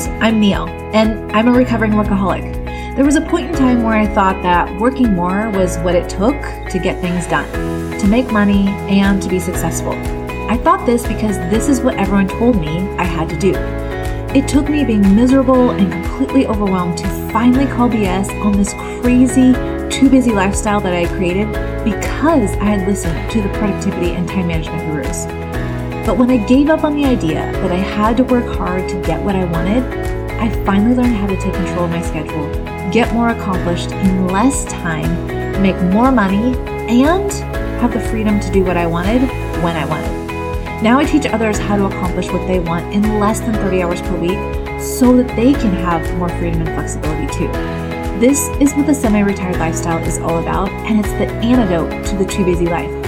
friend, 0.00 0.22
I'm 0.22 0.40
Neil, 0.40 0.68
and 0.92 1.30
I'm 1.32 1.48
a 1.48 1.52
recovering 1.52 1.92
workaholic. 1.92 2.64
There 2.96 3.04
was 3.04 3.16
a 3.16 3.20
point 3.20 3.48
in 3.48 3.54
time 3.54 3.82
where 3.82 3.96
I 3.96 4.06
thought 4.06 4.42
that 4.42 4.80
working 4.80 5.14
more 5.14 5.50
was 5.50 5.78
what 5.78 5.94
it 5.94 6.08
took 6.08 6.34
to 6.70 6.78
get 6.82 7.00
things 7.00 7.26
done, 7.26 7.48
to 8.00 8.06
make 8.06 8.30
money, 8.32 8.68
and 8.88 9.22
to 9.22 9.28
be 9.28 9.38
successful. 9.38 9.92
I 10.50 10.56
thought 10.58 10.84
this 10.86 11.06
because 11.06 11.36
this 11.50 11.68
is 11.68 11.80
what 11.80 11.96
everyone 11.96 12.28
told 12.28 12.60
me 12.60 12.88
I 12.96 13.04
had 13.04 13.28
to 13.30 13.38
do. 13.38 13.54
It 14.36 14.48
took 14.48 14.68
me 14.68 14.84
being 14.84 15.14
miserable 15.14 15.70
and 15.70 15.92
completely 15.92 16.46
overwhelmed 16.46 16.98
to 16.98 17.06
finally 17.30 17.66
call 17.66 17.88
BS 17.88 18.30
on 18.44 18.52
this 18.52 18.72
crazy, 19.00 19.52
too 19.90 20.10
busy 20.10 20.32
lifestyle 20.32 20.80
that 20.80 20.92
I 20.92 21.06
created 21.16 21.46
because 21.84 22.50
I 22.56 22.64
had 22.64 22.88
listened 22.88 23.30
to 23.30 23.42
the 23.42 23.48
productivity 23.50 24.10
and 24.10 24.28
time 24.28 24.48
management 24.48 24.90
gurus. 24.90 25.43
But 26.04 26.18
when 26.18 26.30
I 26.30 26.36
gave 26.36 26.68
up 26.68 26.84
on 26.84 26.96
the 26.96 27.06
idea 27.06 27.50
that 27.50 27.72
I 27.72 27.76
had 27.76 28.18
to 28.18 28.24
work 28.24 28.44
hard 28.56 28.86
to 28.90 29.00
get 29.00 29.22
what 29.22 29.34
I 29.34 29.46
wanted, 29.46 29.82
I 30.38 30.50
finally 30.66 30.94
learned 30.94 31.16
how 31.16 31.26
to 31.26 31.36
take 31.36 31.54
control 31.54 31.86
of 31.86 31.90
my 31.90 32.02
schedule, 32.02 32.46
get 32.92 33.10
more 33.14 33.30
accomplished 33.30 33.90
in 33.90 34.26
less 34.28 34.66
time, 34.66 35.62
make 35.62 35.80
more 35.94 36.12
money, 36.12 36.54
and 36.90 37.32
have 37.80 37.94
the 37.94 38.00
freedom 38.00 38.38
to 38.40 38.52
do 38.52 38.62
what 38.62 38.76
I 38.76 38.86
wanted 38.86 39.22
when 39.62 39.76
I 39.76 39.86
wanted. 39.86 40.82
Now 40.82 40.98
I 40.98 41.06
teach 41.06 41.24
others 41.24 41.56
how 41.56 41.76
to 41.76 41.86
accomplish 41.86 42.28
what 42.30 42.46
they 42.46 42.60
want 42.60 42.92
in 42.92 43.18
less 43.18 43.40
than 43.40 43.54
30 43.54 43.82
hours 43.82 44.02
per 44.02 44.14
week 44.18 44.82
so 44.82 45.16
that 45.16 45.34
they 45.34 45.54
can 45.54 45.72
have 45.72 46.02
more 46.18 46.28
freedom 46.28 46.60
and 46.60 46.68
flexibility 46.68 47.32
too. 47.32 47.48
This 48.20 48.48
is 48.60 48.74
what 48.74 48.86
the 48.86 48.94
semi 48.94 49.20
retired 49.20 49.56
lifestyle 49.56 50.04
is 50.04 50.18
all 50.18 50.38
about, 50.38 50.68
and 50.86 51.00
it's 51.00 51.12
the 51.12 51.32
antidote 51.42 52.04
to 52.08 52.16
the 52.16 52.26
too 52.26 52.44
busy 52.44 52.66
life. 52.66 53.03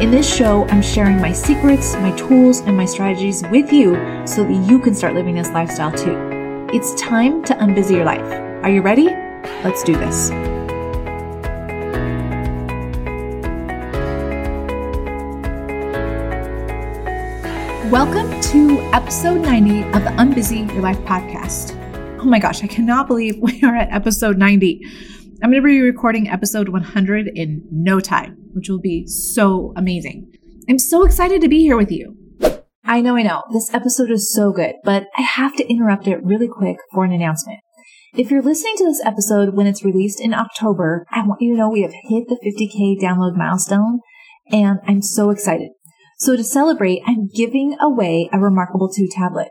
In 0.00 0.10
this 0.10 0.28
show, 0.28 0.66
I'm 0.70 0.82
sharing 0.82 1.20
my 1.20 1.30
secrets, 1.30 1.94
my 1.94 2.10
tools, 2.16 2.60
and 2.62 2.76
my 2.76 2.84
strategies 2.84 3.44
with 3.44 3.72
you 3.72 3.94
so 4.26 4.42
that 4.42 4.66
you 4.68 4.80
can 4.80 4.92
start 4.92 5.14
living 5.14 5.36
this 5.36 5.50
lifestyle 5.50 5.92
too. 5.92 6.68
It's 6.72 7.00
time 7.00 7.44
to 7.44 7.54
unbusy 7.54 7.92
your 7.92 8.04
life. 8.04 8.26
Are 8.64 8.70
you 8.70 8.82
ready? 8.82 9.06
Let's 9.62 9.84
do 9.84 9.94
this. 9.94 10.30
Welcome 17.88 18.40
to 18.40 18.80
episode 18.92 19.42
90 19.42 19.84
of 19.92 20.02
the 20.02 20.10
Unbusy 20.18 20.70
Your 20.72 20.82
Life 20.82 20.98
podcast. 21.02 21.80
Oh 22.20 22.24
my 22.24 22.40
gosh, 22.40 22.64
I 22.64 22.66
cannot 22.66 23.06
believe 23.06 23.38
we 23.40 23.62
are 23.62 23.76
at 23.76 23.92
episode 23.92 24.38
90. 24.38 24.84
I'm 25.42 25.50
going 25.50 25.60
to 25.60 25.66
be 25.66 25.80
recording 25.80 26.28
episode 26.28 26.68
100 26.68 27.28
in 27.34 27.66
no 27.70 27.98
time, 27.98 28.36
which 28.52 28.68
will 28.68 28.80
be 28.80 29.06
so 29.06 29.72
amazing. 29.76 30.32
I'm 30.70 30.78
so 30.78 31.04
excited 31.04 31.40
to 31.40 31.48
be 31.48 31.58
here 31.58 31.76
with 31.76 31.90
you. 31.90 32.16
I 32.84 33.00
know, 33.00 33.16
I 33.16 33.22
know, 33.22 33.42
this 33.52 33.72
episode 33.74 34.10
is 34.10 34.32
so 34.32 34.52
good, 34.52 34.76
but 34.84 35.08
I 35.18 35.22
have 35.22 35.56
to 35.56 35.68
interrupt 35.68 36.06
it 36.06 36.22
really 36.22 36.48
quick 36.48 36.76
for 36.92 37.04
an 37.04 37.12
announcement. 37.12 37.58
If 38.14 38.30
you're 38.30 38.42
listening 38.42 38.74
to 38.76 38.84
this 38.84 39.02
episode 39.04 39.54
when 39.54 39.66
it's 39.66 39.84
released 39.84 40.20
in 40.20 40.34
October, 40.34 41.04
I 41.10 41.26
want 41.26 41.42
you 41.42 41.52
to 41.52 41.58
know 41.58 41.68
we 41.68 41.82
have 41.82 41.92
hit 41.92 42.28
the 42.28 42.36
50K 42.36 43.02
download 43.02 43.36
milestone, 43.36 44.00
and 44.50 44.78
I'm 44.86 45.02
so 45.02 45.30
excited. 45.30 45.70
So 46.18 46.36
to 46.36 46.44
celebrate, 46.44 47.02
I'm 47.06 47.28
giving 47.34 47.76
away 47.80 48.30
a 48.32 48.38
Remarkable 48.38 48.88
2 48.88 49.08
tablet. 49.10 49.48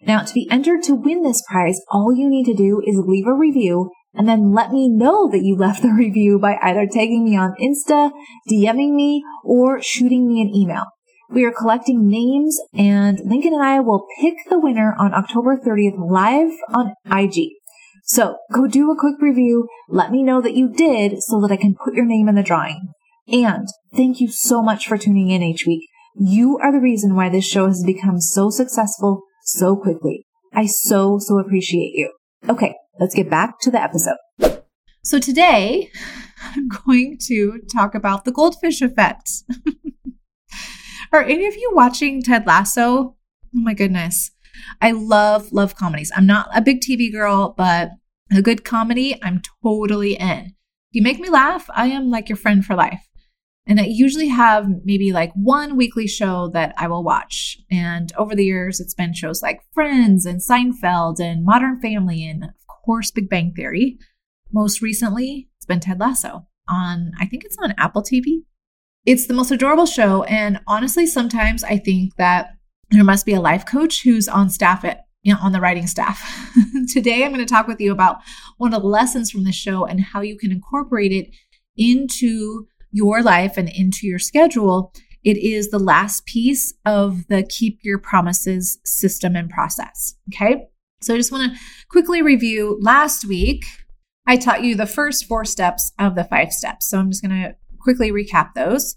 Now, 0.00 0.20
to 0.20 0.32
be 0.32 0.48
entered 0.50 0.82
to 0.84 0.94
win 0.94 1.22
this 1.22 1.42
prize, 1.48 1.80
all 1.90 2.16
you 2.16 2.30
need 2.30 2.46
to 2.46 2.54
do 2.54 2.80
is 2.86 2.96
leave 2.96 3.26
a 3.26 3.34
review 3.34 3.90
and 4.14 4.28
then 4.28 4.52
let 4.52 4.72
me 4.72 4.88
know 4.88 5.28
that 5.30 5.42
you 5.42 5.56
left 5.56 5.82
the 5.82 5.88
review 5.96 6.38
by 6.38 6.58
either 6.62 6.86
tagging 6.86 7.24
me 7.24 7.36
on 7.36 7.54
Insta, 7.60 8.10
DMing 8.50 8.94
me, 8.94 9.22
or 9.44 9.82
shooting 9.82 10.26
me 10.26 10.40
an 10.40 10.54
email. 10.54 10.86
We 11.30 11.44
are 11.44 11.52
collecting 11.52 12.08
names 12.08 12.58
and 12.72 13.20
Lincoln 13.24 13.52
and 13.52 13.62
I 13.62 13.80
will 13.80 14.06
pick 14.20 14.34
the 14.48 14.58
winner 14.58 14.96
on 14.98 15.12
October 15.12 15.58
30th 15.58 15.98
live 16.10 16.52
on 16.72 16.94
IG. 17.04 17.50
So 18.04 18.38
go 18.50 18.66
do 18.66 18.90
a 18.90 18.98
quick 18.98 19.16
review. 19.20 19.68
Let 19.90 20.10
me 20.10 20.22
know 20.22 20.40
that 20.40 20.54
you 20.54 20.72
did 20.72 21.22
so 21.22 21.38
that 21.42 21.52
I 21.52 21.56
can 21.56 21.74
put 21.74 21.94
your 21.94 22.06
name 22.06 22.28
in 22.28 22.34
the 22.34 22.42
drawing. 22.42 22.94
And 23.30 23.68
thank 23.94 24.20
you 24.20 24.28
so 24.30 24.62
much 24.62 24.88
for 24.88 24.96
tuning 24.96 25.30
in 25.30 25.42
each 25.42 25.66
week. 25.66 25.82
You 26.16 26.58
are 26.62 26.72
the 26.72 26.80
reason 26.80 27.14
why 27.14 27.28
this 27.28 27.46
show 27.46 27.66
has 27.66 27.84
become 27.84 28.20
so 28.20 28.48
successful 28.48 29.24
so 29.42 29.76
quickly. 29.76 30.24
I 30.54 30.64
so, 30.64 31.18
so 31.18 31.38
appreciate 31.38 31.92
you. 31.92 32.10
Okay, 32.48 32.74
let's 32.98 33.14
get 33.14 33.30
back 33.30 33.60
to 33.60 33.70
the 33.70 33.80
episode. 33.80 34.16
So 35.04 35.18
today, 35.18 35.90
I'm 36.42 36.68
going 36.86 37.18
to 37.28 37.60
talk 37.72 37.94
about 37.94 38.24
the 38.24 38.32
goldfish 38.32 38.82
effect. 38.82 39.30
are 41.12 41.22
any 41.22 41.46
of 41.46 41.56
you 41.56 41.70
watching 41.72 42.22
Ted 42.22 42.46
Lasso? 42.46 42.84
Oh 42.84 43.16
my 43.52 43.74
goodness. 43.74 44.30
I 44.80 44.90
love, 44.90 45.52
love 45.52 45.76
comedies. 45.76 46.12
I'm 46.14 46.26
not 46.26 46.48
a 46.54 46.60
big 46.60 46.80
TV 46.80 47.10
girl, 47.12 47.54
but 47.56 47.90
a 48.30 48.42
good 48.42 48.64
comedy, 48.64 49.18
I'm 49.22 49.40
totally 49.62 50.14
in. 50.14 50.54
You 50.90 51.02
make 51.02 51.20
me 51.20 51.30
laugh, 51.30 51.68
I 51.74 51.86
am 51.86 52.10
like 52.10 52.28
your 52.28 52.36
friend 52.36 52.64
for 52.64 52.74
life. 52.74 53.06
And 53.66 53.78
I 53.78 53.84
usually 53.84 54.28
have 54.28 54.66
maybe 54.84 55.12
like 55.12 55.30
one 55.34 55.76
weekly 55.76 56.06
show 56.06 56.48
that 56.54 56.74
I 56.78 56.88
will 56.88 57.04
watch. 57.04 57.58
And 57.70 58.10
over 58.16 58.34
the 58.34 58.44
years, 58.44 58.80
it's 58.80 58.94
been 58.94 59.12
shows 59.12 59.42
like 59.42 59.60
Friends 59.74 60.24
and 60.24 60.40
Seinfeld 60.40 61.20
and 61.20 61.44
Modern 61.44 61.78
Family 61.80 62.26
and, 62.26 62.44
of 62.44 62.50
course, 62.88 63.10
Big 63.10 63.28
Bang 63.28 63.52
Theory. 63.54 63.98
Most 64.50 64.80
recently, 64.80 65.50
it's 65.58 65.66
been 65.66 65.80
Ted 65.80 66.00
Lasso 66.00 66.46
on, 66.68 67.12
I 67.20 67.26
think 67.26 67.44
it's 67.44 67.58
on 67.62 67.74
Apple 67.76 68.02
TV. 68.02 68.44
It's 69.04 69.26
the 69.26 69.34
most 69.34 69.50
adorable 69.50 69.84
show. 69.84 70.22
And 70.24 70.60
honestly, 70.66 71.06
sometimes 71.06 71.62
I 71.62 71.76
think 71.76 72.16
that 72.16 72.54
there 72.90 73.04
must 73.04 73.26
be 73.26 73.34
a 73.34 73.40
life 73.40 73.66
coach 73.66 74.02
who's 74.02 74.26
on 74.26 74.48
staff 74.48 74.84
at 74.84 75.04
you 75.22 75.34
know, 75.34 75.40
on 75.42 75.52
the 75.52 75.60
writing 75.60 75.86
staff. 75.86 76.50
Today, 76.92 77.24
I'm 77.24 77.32
going 77.32 77.44
to 77.44 77.52
talk 77.52 77.66
with 77.66 77.80
you 77.80 77.92
about 77.92 78.18
one 78.56 78.72
of 78.72 78.80
the 78.80 78.88
lessons 78.88 79.30
from 79.30 79.44
the 79.44 79.52
show 79.52 79.84
and 79.84 80.00
how 80.00 80.22
you 80.22 80.38
can 80.38 80.50
incorporate 80.50 81.12
it 81.12 81.34
into 81.76 82.66
your 82.92 83.22
life 83.22 83.58
and 83.58 83.68
into 83.68 84.06
your 84.06 84.18
schedule, 84.18 84.92
it 85.24 85.36
is 85.36 85.70
the 85.70 85.78
last 85.78 86.24
piece 86.24 86.72
of 86.86 87.26
the 87.28 87.42
keep 87.42 87.80
your 87.82 87.98
promises 87.98 88.78
system 88.84 89.36
and 89.36 89.50
process. 89.50 90.14
Okay. 90.32 90.68
So 91.00 91.14
I 91.14 91.16
just 91.16 91.32
want 91.32 91.52
to 91.52 91.58
quickly 91.88 92.22
review 92.22 92.78
last 92.80 93.24
week. 93.24 93.64
I 94.26 94.36
taught 94.36 94.64
you 94.64 94.74
the 94.74 94.86
first 94.86 95.26
four 95.26 95.44
steps 95.44 95.92
of 95.98 96.14
the 96.14 96.24
five 96.24 96.52
steps. 96.52 96.88
So 96.88 96.98
I'm 96.98 97.10
just 97.10 97.22
going 97.22 97.42
to 97.42 97.54
quickly 97.80 98.10
recap 98.10 98.54
those. 98.54 98.96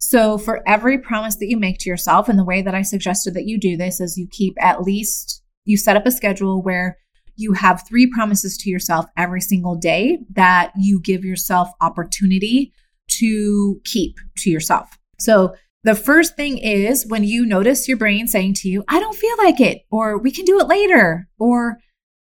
So 0.00 0.36
for 0.36 0.62
every 0.66 0.98
promise 0.98 1.36
that 1.36 1.48
you 1.48 1.56
make 1.56 1.78
to 1.80 1.88
yourself, 1.88 2.28
and 2.28 2.38
the 2.38 2.44
way 2.44 2.62
that 2.62 2.74
I 2.74 2.82
suggested 2.82 3.34
that 3.34 3.46
you 3.46 3.58
do 3.58 3.76
this 3.76 4.00
is 4.00 4.18
you 4.18 4.26
keep 4.30 4.54
at 4.60 4.82
least, 4.82 5.42
you 5.64 5.76
set 5.76 5.96
up 5.96 6.06
a 6.06 6.10
schedule 6.10 6.62
where 6.62 6.98
you 7.36 7.52
have 7.52 7.86
three 7.86 8.06
promises 8.06 8.56
to 8.58 8.70
yourself 8.70 9.06
every 9.16 9.40
single 9.40 9.76
day 9.76 10.18
that 10.34 10.72
you 10.76 11.00
give 11.00 11.24
yourself 11.24 11.70
opportunity 11.80 12.72
to 13.08 13.80
keep 13.84 14.16
to 14.38 14.50
yourself. 14.50 14.98
So 15.18 15.54
the 15.84 15.94
first 15.94 16.34
thing 16.34 16.56
is 16.56 17.06
when 17.06 17.24
you 17.24 17.44
notice 17.44 17.86
your 17.86 17.98
brain 17.98 18.26
saying 18.26 18.54
to 18.54 18.68
you, 18.68 18.84
I 18.88 18.98
don't 18.98 19.14
feel 19.16 19.36
like 19.38 19.60
it, 19.60 19.82
or 19.90 20.18
we 20.18 20.30
can 20.30 20.46
do 20.46 20.58
it 20.58 20.66
later, 20.66 21.28
or 21.38 21.78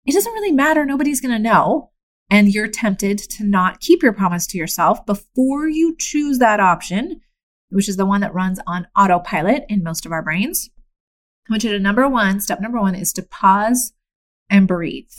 it 0.05 0.13
doesn't 0.13 0.33
really 0.33 0.53
matter, 0.53 0.85
nobody's 0.85 1.23
going 1.23 1.35
to 1.35 1.43
know. 1.43 1.91
And 2.29 2.53
you're 2.53 2.69
tempted 2.69 3.19
to 3.19 3.45
not 3.45 3.81
keep 3.81 4.03
your 4.03 4.13
promise 4.13 4.47
to 4.49 4.59
yourself 4.59 5.07
before 5.07 5.69
you 5.69 5.97
choose 5.97 6.39
that 6.39 6.61
option, 6.61 7.21
which 7.71 7.89
is 7.89 7.97
the 7.97 8.07
one 8.07 8.21
that 8.21 8.35
runs 8.35 8.61
on 8.67 8.89
autopilot 8.97 9.65
in 9.69 9.83
most 9.83 10.05
of 10.05 10.13
our 10.13 10.23
brains. 10.23 10.69
I 11.49 11.53
want 11.53 11.65
you 11.65 11.71
to 11.73 11.79
number 11.79 12.09
one, 12.09 12.41
step 12.41 12.61
number 12.61 12.81
one 12.81 12.95
is 12.95 13.13
to 13.15 13.23
pause 13.23 13.93
and 14.51 14.69
breathe. 14.69 15.11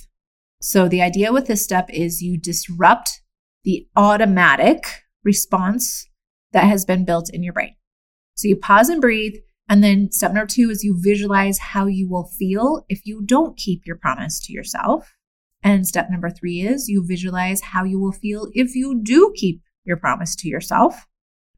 So 0.61 0.87
the 0.87 1.01
idea 1.01 1.31
with 1.31 1.47
this 1.47 1.63
step 1.63 1.89
is 1.89 2.21
you 2.21 2.37
disrupt 2.37 3.21
the 3.63 3.87
automatic 3.95 4.85
response 5.23 6.07
that 6.51 6.65
has 6.65 6.85
been 6.85 7.06
built 7.06 7.29
in 7.33 7.41
your 7.41 7.53
brain. 7.53 7.75
So 8.38 8.48
you 8.48 8.56
pause 8.56 8.88
and 8.88 9.01
breathe. 9.01 9.34
And 9.68 9.84
then 9.84 10.12
step 10.12 10.31
number 10.31 10.48
two 10.48 10.69
is 10.69 10.84
you 10.84 10.98
visualize 10.98 11.60
how 11.60 11.88
you 11.88 12.10
will 12.10 12.30
feel 12.39 12.86
if 12.88 13.06
you 13.06 13.22
don't 13.25 13.57
keep 13.57 13.86
your 13.86 13.98
promise 13.98 14.39
to 14.45 14.54
yourself. 14.54 15.13
And 15.63 15.86
step 15.86 16.10
number 16.10 16.30
three 16.30 16.62
is 16.62 16.88
you 16.88 17.04
visualize 17.06 17.62
how 17.62 17.84
you 17.84 18.00
will 18.00 18.13
feel 18.13 18.48
if 18.54 18.75
you 18.75 19.01
do 19.04 19.34
keep 19.36 19.62
your 19.84 19.98
promise 19.98 20.36
to 20.38 20.48
yourself. 20.48 21.06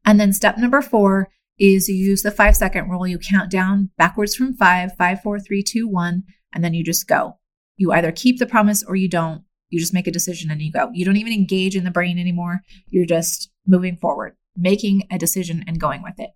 And 0.04 0.18
then 0.18 0.32
step 0.32 0.58
number 0.58 0.82
four 0.82 1.28
is 1.58 1.88
you 1.88 1.94
use 1.94 2.22
the 2.22 2.30
five 2.30 2.56
second 2.56 2.88
rule. 2.88 3.06
You 3.06 3.18
count 3.18 3.50
down 3.50 3.90
backwards 3.98 4.34
from 4.34 4.54
five, 4.54 4.96
five, 4.96 5.20
four, 5.20 5.38
three, 5.38 5.62
two, 5.62 5.86
one, 5.86 6.24
and 6.54 6.64
then 6.64 6.74
you 6.74 6.82
just 6.82 7.06
go. 7.06 7.38
You 7.76 7.92
either 7.92 8.10
keep 8.10 8.38
the 8.38 8.46
promise 8.46 8.82
or 8.82 8.96
you 8.96 9.08
don't. 9.08 9.44
You 9.68 9.78
just 9.78 9.94
make 9.94 10.06
a 10.06 10.12
decision 10.12 10.50
and 10.50 10.60
you 10.60 10.72
go. 10.72 10.90
You 10.92 11.04
don't 11.04 11.18
even 11.18 11.32
engage 11.32 11.76
in 11.76 11.84
the 11.84 11.90
brain 11.90 12.18
anymore. 12.18 12.60
You're 12.88 13.06
just 13.06 13.50
moving 13.66 13.96
forward, 13.96 14.34
making 14.56 15.02
a 15.10 15.18
decision 15.18 15.64
and 15.66 15.80
going 15.80 16.02
with 16.02 16.18
it. 16.18 16.30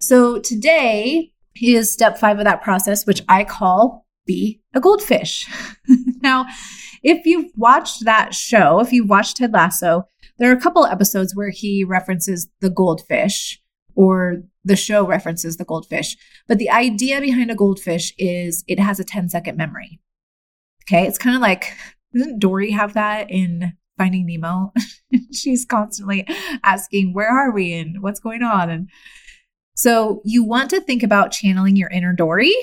So 0.00 0.38
today 0.38 1.32
is 1.60 1.92
step 1.92 2.18
five 2.18 2.38
of 2.38 2.44
that 2.44 2.62
process, 2.62 3.06
which 3.06 3.22
I 3.28 3.44
call 3.44 4.06
be 4.26 4.60
a 4.74 4.80
goldfish. 4.80 5.48
now, 6.22 6.46
if 7.02 7.26
you've 7.26 7.50
watched 7.56 8.04
that 8.04 8.34
show, 8.34 8.80
if 8.80 8.92
you've 8.92 9.08
watched 9.08 9.36
Ted 9.36 9.52
Lasso, 9.52 10.04
there 10.38 10.50
are 10.50 10.56
a 10.56 10.60
couple 10.60 10.86
episodes 10.86 11.34
where 11.36 11.50
he 11.50 11.84
references 11.84 12.48
the 12.60 12.70
goldfish 12.70 13.60
or 13.94 14.42
the 14.64 14.76
show 14.76 15.06
references 15.06 15.56
the 15.56 15.64
goldfish. 15.64 16.16
But 16.48 16.58
the 16.58 16.70
idea 16.70 17.20
behind 17.20 17.50
a 17.50 17.56
goldfish 17.56 18.12
is 18.18 18.64
it 18.66 18.78
has 18.78 18.98
a 19.00 19.04
10 19.04 19.28
second 19.28 19.56
memory. 19.56 20.00
Okay. 20.84 21.06
It's 21.06 21.18
kind 21.18 21.36
of 21.36 21.42
like, 21.42 21.72
doesn't 22.14 22.38
Dory 22.38 22.70
have 22.70 22.94
that 22.94 23.30
in 23.30 23.74
Finding 23.98 24.26
Nemo? 24.26 24.72
She's 25.32 25.64
constantly 25.64 26.26
asking, 26.64 27.14
where 27.14 27.30
are 27.30 27.52
we 27.52 27.74
and 27.74 28.02
what's 28.02 28.20
going 28.20 28.42
on? 28.42 28.70
And 28.70 28.88
so 29.74 30.20
you 30.24 30.44
want 30.44 30.70
to 30.70 30.80
think 30.80 31.02
about 31.02 31.32
channeling 31.32 31.76
your 31.76 31.90
inner 31.90 32.12
Dory 32.12 32.54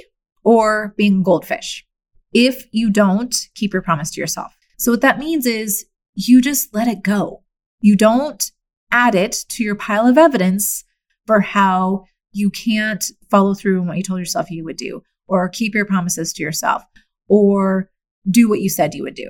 or 0.44 0.94
being 0.98 1.24
goldfish. 1.24 1.86
If 2.34 2.66
you 2.72 2.90
don't, 2.90 3.36
keep 3.56 3.74
your 3.74 3.81
promise 3.81 4.12
to 4.12 4.22
yourself. 4.22 4.56
So 4.78 4.92
what 4.92 5.02
that 5.02 5.20
means 5.20 5.46
is 5.46 5.86
you 6.14 6.42
just 6.42 6.74
let 6.74 6.88
it 6.88 7.04
go. 7.04 7.44
You 7.82 7.96
don't 7.96 8.52
add 8.92 9.16
it 9.16 9.46
to 9.50 9.64
your 9.64 9.75
pile 9.75 10.08
of 10.08 10.18
evidence 10.18 10.84
for 11.25 11.42
how 11.42 12.06
you 12.32 12.50
can't 12.50 13.04
follow 13.30 13.54
through 13.54 13.82
on 13.82 13.88
what 13.88 13.98
you 13.98 14.04
told 14.04 14.20
yourself 14.20 14.52
you 14.52 14.64
would 14.64 14.78
do, 14.78 15.04
or 15.28 15.50
keep 15.50 15.74
your 15.74 15.86
promises 15.86 16.34
to 16.34 16.44
yourself, 16.44 16.84
or 17.28 17.90
do 18.30 18.50
what 18.50 18.62
you 18.62 18.70
said 18.70 18.94
you 18.94 19.04
would 19.04 19.16
do. 19.16 19.30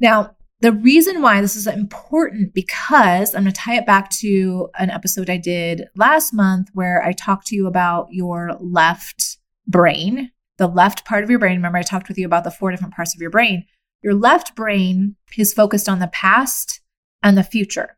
Now, 0.00 0.36
the 0.60 0.72
reason 0.72 1.22
why 1.22 1.40
this 1.40 1.54
is 1.54 1.66
important 1.66 2.52
because 2.52 3.34
I'm 3.34 3.42
going 3.42 3.52
to 3.52 3.60
tie 3.60 3.76
it 3.76 3.86
back 3.86 4.10
to 4.18 4.68
an 4.78 4.90
episode 4.90 5.30
I 5.30 5.36
did 5.36 5.86
last 5.94 6.32
month 6.32 6.68
where 6.72 7.02
I 7.02 7.12
talked 7.12 7.46
to 7.48 7.56
you 7.56 7.66
about 7.68 8.08
your 8.10 8.56
left 8.58 9.38
brain, 9.68 10.32
the 10.56 10.66
left 10.66 11.04
part 11.04 11.22
of 11.22 11.30
your 11.30 11.38
brain. 11.38 11.56
Remember, 11.56 11.78
I 11.78 11.82
talked 11.82 12.08
with 12.08 12.18
you 12.18 12.26
about 12.26 12.42
the 12.42 12.50
four 12.50 12.72
different 12.72 12.94
parts 12.94 13.14
of 13.14 13.20
your 13.20 13.30
brain. 13.30 13.66
Your 14.02 14.14
left 14.14 14.56
brain 14.56 15.14
is 15.36 15.54
focused 15.54 15.88
on 15.88 16.00
the 16.00 16.08
past 16.08 16.80
and 17.22 17.38
the 17.38 17.44
future. 17.44 17.96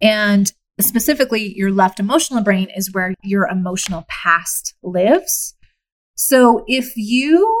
And 0.00 0.52
specifically, 0.78 1.56
your 1.56 1.70
left 1.70 1.98
emotional 1.98 2.42
brain 2.42 2.68
is 2.76 2.92
where 2.92 3.14
your 3.22 3.46
emotional 3.46 4.04
past 4.08 4.74
lives. 4.82 5.54
So 6.14 6.64
if 6.66 6.94
you 6.96 7.54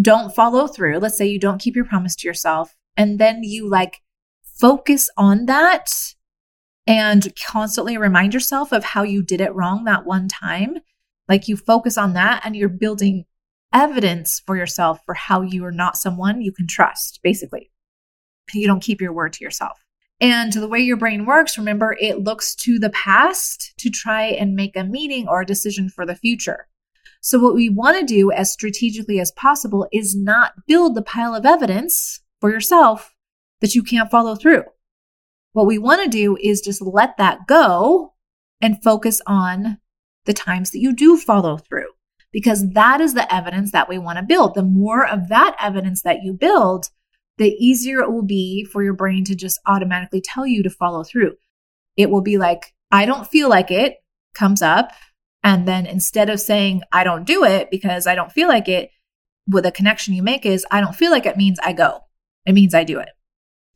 don't 0.00 0.34
follow 0.34 0.66
through, 0.66 0.98
let's 0.98 1.18
say 1.18 1.26
you 1.26 1.38
don't 1.38 1.60
keep 1.60 1.76
your 1.76 1.84
promise 1.84 2.16
to 2.16 2.28
yourself, 2.28 2.74
and 2.96 3.18
then 3.18 3.42
you 3.42 3.68
like 3.68 4.00
focus 4.42 5.10
on 5.16 5.46
that 5.46 5.90
and 6.86 7.32
constantly 7.36 7.96
remind 7.96 8.34
yourself 8.34 8.72
of 8.72 8.84
how 8.84 9.02
you 9.02 9.22
did 9.22 9.40
it 9.40 9.54
wrong 9.54 9.84
that 9.84 10.04
one 10.04 10.28
time. 10.28 10.78
Like 11.28 11.48
you 11.48 11.56
focus 11.56 11.96
on 11.96 12.14
that 12.14 12.42
and 12.44 12.56
you're 12.56 12.68
building 12.68 13.24
evidence 13.72 14.42
for 14.44 14.56
yourself 14.56 15.00
for 15.04 15.14
how 15.14 15.42
you 15.42 15.64
are 15.64 15.72
not 15.72 15.96
someone 15.96 16.42
you 16.42 16.52
can 16.52 16.66
trust, 16.66 17.20
basically. 17.22 17.70
You 18.52 18.66
don't 18.66 18.82
keep 18.82 19.00
your 19.00 19.12
word 19.12 19.32
to 19.34 19.44
yourself. 19.44 19.82
And 20.20 20.52
the 20.52 20.68
way 20.68 20.80
your 20.80 20.96
brain 20.96 21.26
works, 21.26 21.58
remember, 21.58 21.96
it 22.00 22.20
looks 22.20 22.54
to 22.56 22.78
the 22.78 22.90
past 22.90 23.72
to 23.78 23.90
try 23.90 24.24
and 24.24 24.54
make 24.54 24.76
a 24.76 24.84
meaning 24.84 25.26
or 25.26 25.40
a 25.40 25.46
decision 25.46 25.88
for 25.88 26.06
the 26.06 26.14
future. 26.14 26.68
So, 27.20 27.38
what 27.38 27.54
we 27.54 27.68
want 27.68 27.98
to 27.98 28.04
do 28.04 28.30
as 28.30 28.52
strategically 28.52 29.18
as 29.18 29.32
possible 29.32 29.88
is 29.92 30.16
not 30.16 30.52
build 30.66 30.94
the 30.94 31.02
pile 31.02 31.34
of 31.34 31.46
evidence 31.46 32.20
for 32.42 32.50
yourself 32.50 33.14
that 33.60 33.74
you 33.74 33.84
can't 33.84 34.10
follow 34.10 34.34
through. 34.34 34.64
What 35.52 35.66
we 35.66 35.78
want 35.78 36.02
to 36.02 36.08
do 36.10 36.36
is 36.42 36.60
just 36.60 36.82
let 36.82 37.16
that 37.16 37.46
go 37.46 38.14
and 38.60 38.82
focus 38.82 39.22
on 39.26 39.78
the 40.26 40.34
times 40.34 40.72
that 40.72 40.80
you 40.80 40.92
do 40.92 41.16
follow 41.16 41.56
through, 41.56 41.90
because 42.32 42.72
that 42.72 43.00
is 43.00 43.14
the 43.14 43.32
evidence 43.32 43.70
that 43.70 43.88
we 43.88 43.96
want 43.96 44.18
to 44.18 44.24
build. 44.24 44.54
The 44.54 44.64
more 44.64 45.06
of 45.06 45.28
that 45.28 45.54
evidence 45.60 46.02
that 46.02 46.24
you 46.24 46.32
build, 46.32 46.86
the 47.38 47.54
easier 47.60 48.00
it 48.00 48.10
will 48.10 48.24
be 48.24 48.64
for 48.64 48.82
your 48.82 48.94
brain 48.94 49.24
to 49.26 49.36
just 49.36 49.60
automatically 49.66 50.20
tell 50.20 50.44
you 50.44 50.64
to 50.64 50.70
follow 50.70 51.04
through. 51.04 51.34
It 51.96 52.10
will 52.10 52.22
be 52.22 52.38
like, 52.38 52.74
I 52.90 53.06
don't 53.06 53.28
feel 53.28 53.48
like 53.48 53.70
it 53.70 53.98
comes 54.34 54.62
up. 54.62 54.90
And 55.44 55.68
then 55.68 55.86
instead 55.86 56.28
of 56.28 56.40
saying, 56.40 56.82
I 56.90 57.04
don't 57.04 57.24
do 57.24 57.44
it 57.44 57.70
because 57.70 58.08
I 58.08 58.16
don't 58.16 58.32
feel 58.32 58.48
like 58.48 58.68
it, 58.68 58.90
with 59.48 59.66
a 59.66 59.72
connection 59.72 60.14
you 60.14 60.22
make 60.22 60.44
is, 60.44 60.66
I 60.70 60.80
don't 60.80 60.96
feel 60.96 61.10
like 61.10 61.26
it 61.26 61.36
means 61.36 61.58
I 61.62 61.72
go. 61.72 62.00
It 62.46 62.52
means 62.52 62.74
I 62.74 62.84
do 62.84 62.98
it. 62.98 63.10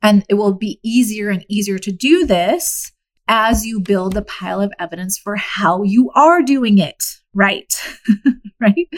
And 0.03 0.25
it 0.29 0.35
will 0.35 0.55
be 0.55 0.79
easier 0.83 1.31
and 1.31 1.45
easier 1.49 1.79
to 1.79 1.93
do 1.93 2.27
this 2.27 2.93
as 3.29 3.67
you 3.67 3.81
build 3.81 4.13
the 4.13 4.23
pile 4.23 4.61
of 4.61 4.73
evidence 4.79 5.19
for 5.19 5.37
how 5.37 5.83
you 5.83 6.11
are 6.15 6.43
doing 6.43 6.79
it 6.79 7.03
right. 7.37 7.73
right? 8.61 8.89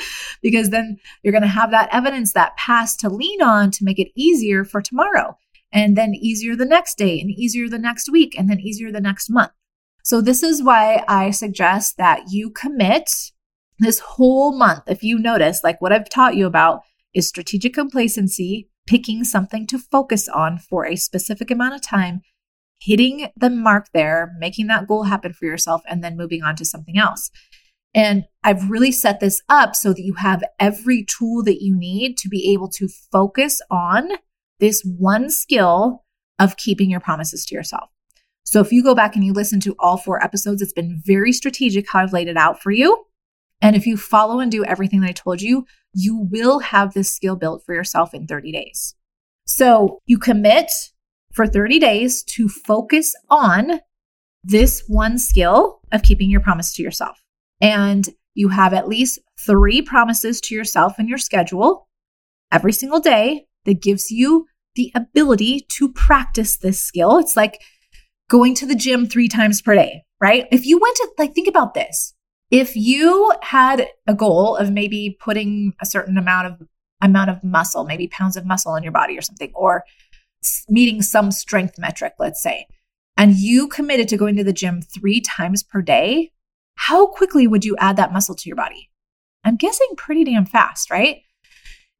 Because 0.41 0.71
then 0.71 0.97
you're 1.23 1.33
going 1.33 1.43
to 1.43 1.49
have 1.49 1.73
that 1.73 1.91
evidence, 1.93 2.33
that 2.33 2.57
past 2.57 3.01
to 3.01 3.11
lean 3.11 3.43
on 3.43 3.71
to 3.73 3.85
make 3.85 3.99
it 3.99 4.13
easier 4.17 4.65
for 4.65 4.81
tomorrow, 4.81 5.37
and 5.73 5.97
then 5.97 6.15
easier 6.15 6.57
the 6.57 6.65
next 6.65 6.97
day, 6.97 7.21
and 7.21 7.31
easier 7.31 7.69
the 7.69 7.79
next 7.79 8.11
week, 8.11 8.39
and 8.39 8.49
then 8.49 8.61
easier 8.61 8.91
the 8.91 9.01
next 9.01 9.29
month. 9.29 9.51
So, 10.05 10.23
this 10.23 10.43
is 10.43 10.63
why 10.63 11.05
I 11.07 11.31
suggest 11.31 11.99
that 11.99 12.31
you 12.31 12.51
commit 12.51 13.11
this 13.79 13.99
whole 13.99 14.57
month. 14.57 14.85
If 14.87 15.03
you 15.03 15.19
notice, 15.19 15.61
like 15.63 15.83
what 15.83 15.93
I've 15.93 16.09
taught 16.09 16.37
you 16.37 16.47
about 16.47 16.81
is 17.13 17.29
strategic 17.29 17.75
complacency, 17.75 18.69
picking 18.89 19.23
something 19.23 19.67
to 19.67 19.79
focus 19.79 20.29
on 20.29 20.59
for 20.59 20.87
a 20.87 20.97
specific 20.97 21.51
amount 21.51 21.75
of 21.75 21.83
time, 21.83 22.23
hitting 22.81 23.29
the 23.37 23.51
mark 23.51 23.89
there, 23.93 24.33
making 24.39 24.67
that 24.69 24.89
goal 24.89 25.05
happen 25.05 25.33
for 25.33 25.45
yourself, 25.45 25.83
and 25.87 26.03
then 26.03 26.17
moving 26.17 26.43
on 26.43 26.57
to 26.57 26.65
something 26.65 26.99
else. 26.99 27.31
And 27.95 28.25
I've 28.43 28.71
really 28.71 28.93
set 28.93 29.21
this 29.21 29.43
up 29.49 29.77
so 29.77 29.93
that 29.93 30.03
you 30.03 30.15
have 30.15 30.43
every 30.59 31.05
tool 31.05 31.43
that 31.45 31.63
you 31.63 31.77
need 31.77 32.17
to 32.19 32.29
be 32.29 32.51
able 32.53 32.69
to 32.71 32.89
focus 33.13 33.61
on 33.71 34.09
this 34.59 34.83
one 34.85 35.29
skill 35.31 36.05
of 36.39 36.57
keeping 36.57 36.91
your 36.91 37.01
promises 37.01 37.45
to 37.47 37.55
yourself. 37.55 37.91
So 38.45 38.61
if 38.61 38.73
you 38.73 38.83
go 38.83 38.95
back 38.95 39.15
and 39.15 39.25
you 39.25 39.35
listen 39.35 39.61
to 39.61 39.77
all 39.79 39.99
four 39.99 40.23
episodes, 40.23 40.63
it's 40.63 40.73
been 40.73 41.03
very 41.05 41.33
strategic 41.33 41.91
how 41.91 42.01
I've 42.01 42.15
laid 42.15 42.29
it 42.29 42.39
out 42.39 42.63
for 42.63 42.71
you. 42.71 43.05
And 43.61 43.77
if 43.77 43.87
you 43.87 43.97
follow 43.99 44.41
and 44.41 44.51
do 44.51 44.65
everything 44.65 45.01
that 45.01 45.09
I 45.09 45.13
told 45.13 45.43
you, 45.43 45.67
you 45.95 46.29
will 46.31 46.61
have 46.61 46.95
this 46.95 47.11
skill 47.11 47.37
built 47.37 47.63
for 47.65 47.75
yourself 47.75 48.15
in 48.15 48.27
30 48.27 48.53
days. 48.53 48.95
So 49.47 49.99
you 50.07 50.19
commit 50.19 50.71
for 51.33 51.47
30 51.47 51.79
days 51.79 52.23
to 52.25 52.49
focus 52.49 53.15
on 53.31 53.81
this 54.45 54.85
one 54.87 55.19
skill 55.19 55.81
of 55.93 56.03
keeping 56.03 56.31
your 56.31 56.41
promise 56.41 56.75
to 56.75 56.83
yourself. 56.83 57.19
And 57.61 58.09
you 58.35 58.49
have 58.49 58.73
at 58.73 58.89
least 58.89 59.19
three 59.41 59.83
promises 59.83 60.41
to 60.43 60.55
yourself 60.55 60.99
in 60.99 61.09
your 61.09 61.19
schedule 61.19 61.89
every 62.53 62.73
single 62.73 63.01
day 63.01 63.47
that 63.65 63.83
gives 63.83 64.11
you 64.11 64.47
the 64.75 64.93
ability 64.95 65.67
to 65.69 65.93
practice 65.93 66.57
this 66.57 66.81
skill. 66.81 67.19
It's 67.19 67.37
like 67.37 67.61
going 68.31 68.55
to 68.57 68.67
the 68.67 68.77
gym 68.77 69.07
three 69.07 69.29
times 69.29 69.61
per 69.61 69.75
day, 69.75 70.05
right? 70.21 70.47
If 70.53 70.67
you 70.67 70.79
went 70.79 70.97
to, 70.97 71.11
like, 71.19 71.35
think 71.35 71.49
about 71.49 71.75
this 71.75 72.15
if 72.51 72.77
you 72.77 73.33
had 73.43 73.89
a 74.07 74.15
goal 74.15 74.57
of 74.57 74.71
maybe 74.71 75.17
putting 75.21 75.75
a 75.81 75.87
certain 75.87 76.17
amount 76.17 76.47
of 76.47 76.69
amount 77.01 77.31
of 77.31 77.45
muscle, 77.45 77.85
maybe 77.85 78.09
pounds 78.09 78.37
of 78.37 78.45
muscle 78.45 78.75
in 78.75 78.83
your 78.83 78.93
body 78.93 79.17
or 79.17 79.23
something, 79.23 79.53
or 79.55 79.85
meeting 80.69 81.03
some 81.03 81.31
strength 81.31 81.79
metric, 81.79 82.15
let's 82.19 82.43
say, 82.43 82.67
and 83.17 83.37
you 83.37 83.69
committed 83.69 84.09
to 84.09 84.17
going 84.17 84.37
to 84.37 84.45
the 84.45 84.53
gym 84.53 84.81
three 84.83 85.21
times 85.21 85.63
per 85.63 85.83
day, 85.83 86.33
how 86.77 87.07
quickly 87.07 87.47
would 87.47 87.65
you 87.65 87.77
add 87.79 87.97
that 87.97 88.13
muscle 88.13 88.35
to 88.35 88.49
your 88.49 88.57
body? 88.57 88.89
I'm 89.45 89.57
guessing 89.57 89.89
pretty 89.97 90.25
damn 90.25 90.47
fast, 90.47 90.91
right? 90.91 91.19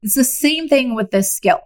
It's 0.01 0.15
the 0.15 0.23
same 0.23 0.67
thing 0.67 0.95
with 0.95 1.11
this 1.11 1.33
skill. 1.33 1.59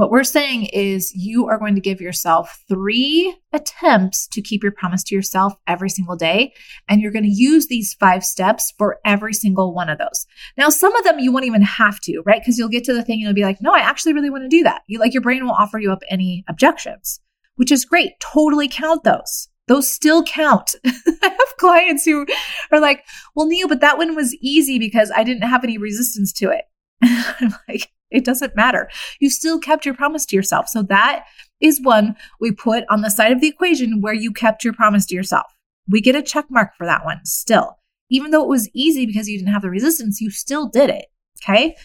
What 0.00 0.10
we're 0.10 0.24
saying 0.24 0.64
is 0.72 1.14
you 1.14 1.46
are 1.48 1.58
going 1.58 1.74
to 1.74 1.80
give 1.82 2.00
yourself 2.00 2.64
three 2.70 3.36
attempts 3.52 4.26
to 4.28 4.40
keep 4.40 4.62
your 4.62 4.72
promise 4.72 5.04
to 5.04 5.14
yourself 5.14 5.52
every 5.66 5.90
single 5.90 6.16
day. 6.16 6.54
And 6.88 7.02
you're 7.02 7.12
going 7.12 7.26
to 7.26 7.28
use 7.28 7.66
these 7.66 7.92
five 7.92 8.24
steps 8.24 8.72
for 8.78 8.98
every 9.04 9.34
single 9.34 9.74
one 9.74 9.90
of 9.90 9.98
those. 9.98 10.24
Now, 10.56 10.70
some 10.70 10.96
of 10.96 11.04
them 11.04 11.18
you 11.18 11.30
won't 11.30 11.44
even 11.44 11.60
have 11.60 12.00
to, 12.04 12.22
right? 12.24 12.40
Because 12.40 12.56
you'll 12.56 12.70
get 12.70 12.84
to 12.84 12.94
the 12.94 13.02
thing 13.02 13.16
and 13.16 13.24
you'll 13.24 13.34
be 13.34 13.42
like, 13.42 13.60
no, 13.60 13.74
I 13.74 13.80
actually 13.80 14.14
really 14.14 14.30
want 14.30 14.42
to 14.42 14.48
do 14.48 14.62
that. 14.62 14.84
You 14.86 14.98
like 14.98 15.12
your 15.12 15.20
brain 15.20 15.44
will 15.44 15.52
offer 15.52 15.78
you 15.78 15.92
up 15.92 16.02
any 16.08 16.46
objections, 16.48 17.20
which 17.56 17.70
is 17.70 17.84
great. 17.84 18.12
Totally 18.20 18.68
count 18.68 19.04
those. 19.04 19.50
Those 19.68 19.92
still 19.92 20.24
count. 20.24 20.76
I 20.86 20.92
have 21.20 21.56
clients 21.58 22.06
who 22.06 22.24
are 22.72 22.80
like, 22.80 23.04
well, 23.34 23.46
Neil, 23.46 23.68
but 23.68 23.82
that 23.82 23.98
one 23.98 24.16
was 24.16 24.34
easy 24.36 24.78
because 24.78 25.12
I 25.14 25.24
didn't 25.24 25.46
have 25.46 25.62
any 25.62 25.76
resistance 25.76 26.32
to 26.38 26.48
it. 26.48 26.64
I'm 27.02 27.54
like, 27.68 27.90
it 28.10 28.24
doesn't 28.24 28.56
matter. 28.56 28.88
You 29.20 29.30
still 29.30 29.58
kept 29.58 29.84
your 29.84 29.94
promise 29.94 30.26
to 30.26 30.36
yourself. 30.36 30.68
So 30.68 30.82
that 30.84 31.24
is 31.60 31.80
one 31.80 32.16
we 32.40 32.52
put 32.52 32.84
on 32.88 33.02
the 33.02 33.10
side 33.10 33.32
of 33.32 33.40
the 33.40 33.48
equation 33.48 34.00
where 34.00 34.14
you 34.14 34.32
kept 34.32 34.64
your 34.64 34.72
promise 34.72 35.06
to 35.06 35.14
yourself. 35.14 35.46
We 35.88 36.00
get 36.00 36.16
a 36.16 36.22
check 36.22 36.46
mark 36.50 36.70
for 36.76 36.86
that 36.86 37.04
one 37.04 37.20
still. 37.24 37.76
Even 38.10 38.30
though 38.30 38.42
it 38.42 38.48
was 38.48 38.68
easy 38.74 39.06
because 39.06 39.28
you 39.28 39.38
didn't 39.38 39.52
have 39.52 39.62
the 39.62 39.70
resistance, 39.70 40.20
you 40.20 40.30
still 40.30 40.68
did 40.68 40.90
it. 40.90 41.06
Okay. 41.42 41.76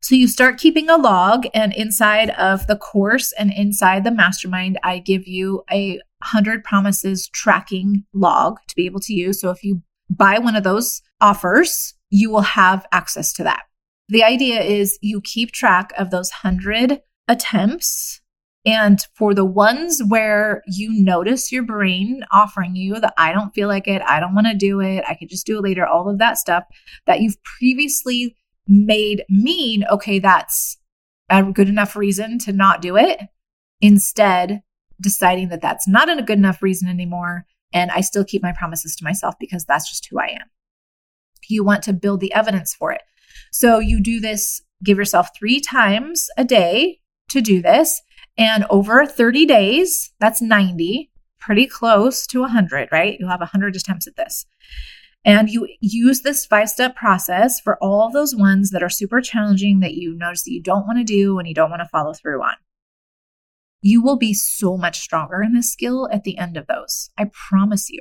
So 0.00 0.16
you 0.16 0.26
start 0.26 0.58
keeping 0.58 0.90
a 0.90 0.96
log, 0.96 1.46
and 1.54 1.72
inside 1.72 2.30
of 2.30 2.66
the 2.66 2.74
course 2.74 3.32
and 3.38 3.52
inside 3.52 4.02
the 4.02 4.10
mastermind, 4.10 4.76
I 4.82 4.98
give 4.98 5.28
you 5.28 5.62
a 5.70 6.00
100 6.22 6.64
promises 6.64 7.28
tracking 7.28 8.04
log 8.12 8.58
to 8.66 8.74
be 8.74 8.84
able 8.84 8.98
to 8.98 9.14
use. 9.14 9.40
So 9.40 9.50
if 9.50 9.62
you 9.62 9.80
buy 10.10 10.40
one 10.40 10.56
of 10.56 10.64
those 10.64 11.02
offers, 11.20 11.94
you 12.10 12.30
will 12.30 12.42
have 12.42 12.84
access 12.90 13.32
to 13.34 13.44
that. 13.44 13.62
The 14.12 14.22
idea 14.22 14.60
is 14.60 14.98
you 15.00 15.22
keep 15.22 15.52
track 15.52 15.90
of 15.96 16.10
those 16.10 16.30
100 16.42 17.00
attempts. 17.28 18.20
And 18.66 19.00
for 19.14 19.32
the 19.32 19.46
ones 19.46 20.02
where 20.06 20.62
you 20.66 20.92
notice 20.92 21.50
your 21.50 21.62
brain 21.62 22.22
offering 22.30 22.76
you 22.76 23.00
that 23.00 23.14
I 23.16 23.32
don't 23.32 23.54
feel 23.54 23.68
like 23.68 23.88
it, 23.88 24.02
I 24.02 24.20
don't 24.20 24.34
want 24.34 24.48
to 24.48 24.54
do 24.54 24.80
it, 24.82 25.02
I 25.08 25.14
could 25.14 25.30
just 25.30 25.46
do 25.46 25.56
it 25.56 25.62
later, 25.62 25.86
all 25.86 26.10
of 26.10 26.18
that 26.18 26.36
stuff 26.36 26.64
that 27.06 27.22
you've 27.22 27.42
previously 27.42 28.36
made 28.68 29.24
mean, 29.30 29.86
okay, 29.90 30.18
that's 30.18 30.76
a 31.30 31.42
good 31.44 31.70
enough 31.70 31.96
reason 31.96 32.38
to 32.40 32.52
not 32.52 32.82
do 32.82 32.98
it. 32.98 33.18
Instead, 33.80 34.60
deciding 35.00 35.48
that 35.48 35.62
that's 35.62 35.88
not 35.88 36.10
a 36.10 36.20
good 36.20 36.36
enough 36.36 36.60
reason 36.60 36.86
anymore. 36.86 37.46
And 37.72 37.90
I 37.90 38.02
still 38.02 38.26
keep 38.26 38.42
my 38.42 38.52
promises 38.52 38.94
to 38.96 39.04
myself 39.04 39.36
because 39.40 39.64
that's 39.64 39.88
just 39.88 40.06
who 40.10 40.20
I 40.20 40.26
am. 40.26 40.50
You 41.48 41.64
want 41.64 41.82
to 41.84 41.94
build 41.94 42.20
the 42.20 42.34
evidence 42.34 42.74
for 42.74 42.92
it. 42.92 43.00
So 43.52 43.78
you 43.78 44.02
do 44.02 44.18
this, 44.18 44.62
give 44.82 44.98
yourself 44.98 45.28
three 45.38 45.60
times 45.60 46.28
a 46.36 46.44
day 46.44 47.00
to 47.28 47.40
do 47.40 47.62
this. 47.62 48.00
And 48.38 48.64
over 48.70 49.04
30 49.06 49.44
days, 49.44 50.10
that's 50.18 50.40
90, 50.40 51.10
pretty 51.38 51.66
close 51.66 52.26
to 52.28 52.40
100, 52.40 52.88
right? 52.90 53.16
You'll 53.20 53.28
have 53.28 53.40
100 53.40 53.76
attempts 53.76 54.06
at 54.06 54.16
this. 54.16 54.46
And 55.24 55.50
you 55.50 55.68
use 55.80 56.22
this 56.22 56.46
five 56.46 56.68
step 56.68 56.96
process 56.96 57.60
for 57.60 57.76
all 57.82 58.06
of 58.06 58.14
those 58.14 58.34
ones 58.34 58.70
that 58.70 58.82
are 58.82 58.88
super 58.88 59.20
challenging 59.20 59.80
that 59.80 59.94
you 59.94 60.16
notice 60.16 60.44
that 60.44 60.52
you 60.52 60.62
don't 60.62 60.86
want 60.86 60.98
to 60.98 61.04
do 61.04 61.38
and 61.38 61.46
you 61.46 61.54
don't 61.54 61.70
want 61.70 61.82
to 61.82 61.88
follow 61.88 62.14
through 62.14 62.42
on. 62.42 62.54
You 63.82 64.02
will 64.02 64.16
be 64.16 64.32
so 64.32 64.76
much 64.76 64.98
stronger 64.98 65.42
in 65.42 65.52
this 65.52 65.70
skill 65.70 66.08
at 66.10 66.24
the 66.24 66.38
end 66.38 66.56
of 66.56 66.66
those. 66.66 67.10
I 67.18 67.30
promise 67.48 67.90
you. 67.90 68.00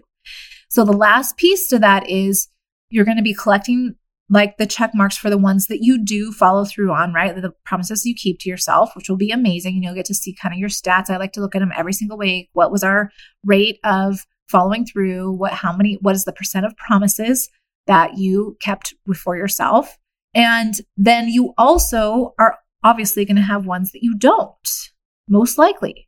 So 0.69 0.85
the 0.85 0.93
last 0.93 1.37
piece 1.37 1.67
to 1.69 1.79
that 1.79 2.09
is 2.09 2.47
you're 2.89 3.05
going 3.05 3.17
to 3.17 3.23
be 3.23 3.33
collecting 3.33 3.95
like 4.31 4.55
the 4.57 4.65
check 4.65 4.91
marks 4.95 5.17
for 5.17 5.29
the 5.29 5.37
ones 5.37 5.67
that 5.67 5.79
you 5.81 6.01
do 6.03 6.31
follow 6.31 6.63
through 6.63 6.93
on, 6.93 7.13
right? 7.13 7.35
The 7.35 7.51
promises 7.65 8.05
you 8.05 8.15
keep 8.15 8.39
to 8.39 8.49
yourself, 8.49 8.95
which 8.95 9.09
will 9.09 9.17
be 9.17 9.29
amazing. 9.29 9.75
And 9.75 9.83
you'll 9.83 9.93
get 9.93 10.05
to 10.05 10.15
see 10.15 10.33
kind 10.33 10.53
of 10.53 10.57
your 10.57 10.69
stats. 10.69 11.09
I 11.09 11.17
like 11.17 11.33
to 11.33 11.41
look 11.41 11.53
at 11.53 11.59
them 11.59 11.73
every 11.75 11.91
single 11.91 12.17
week. 12.17 12.49
What 12.53 12.71
was 12.71 12.81
our 12.81 13.11
rate 13.43 13.79
of 13.83 14.25
following 14.47 14.85
through? 14.85 15.33
What, 15.33 15.51
how 15.51 15.75
many, 15.75 15.97
what 16.01 16.15
is 16.15 16.23
the 16.23 16.31
percent 16.31 16.65
of 16.65 16.77
promises 16.77 17.49
that 17.87 18.17
you 18.17 18.57
kept 18.61 18.93
for 19.13 19.35
yourself? 19.35 19.97
And 20.33 20.75
then 20.95 21.27
you 21.27 21.53
also 21.57 22.33
are 22.39 22.57
obviously 22.85 23.25
going 23.25 23.35
to 23.35 23.41
have 23.41 23.65
ones 23.65 23.91
that 23.91 24.01
you 24.01 24.15
don't, 24.17 24.91
most 25.27 25.57
likely. 25.57 26.07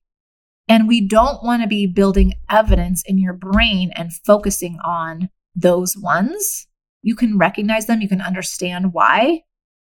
And 0.70 0.88
we 0.88 1.06
don't 1.06 1.44
want 1.44 1.62
to 1.62 1.68
be 1.68 1.88
building 1.88 2.36
evidence 2.50 3.04
in 3.06 3.18
your 3.18 3.34
brain 3.34 3.92
and 3.98 4.14
focusing 4.26 4.78
on 4.86 5.28
those 5.56 5.98
ones 5.98 6.68
you 7.04 7.16
can 7.16 7.38
recognize 7.38 7.86
them, 7.86 8.02
you 8.02 8.10
can 8.10 8.22
understand 8.22 8.94
why. 8.94 9.42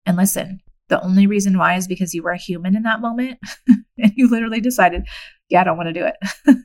And 0.04 0.16
listen, 0.16 0.60
the 0.88 1.00
only 1.02 1.26
reason 1.26 1.56
why 1.56 1.76
is 1.76 1.86
because 1.86 2.12
you 2.12 2.22
were 2.22 2.32
a 2.32 2.38
human 2.38 2.74
in 2.74 2.82
that 2.82 3.00
moment 3.00 3.38
and 3.68 4.12
you 4.16 4.28
literally 4.28 4.60
decided, 4.60 5.06
yeah, 5.48 5.60
I 5.60 5.64
don't 5.64 5.76
want 5.76 5.88
to 5.88 5.92
do 5.92 6.06
it. 6.06 6.56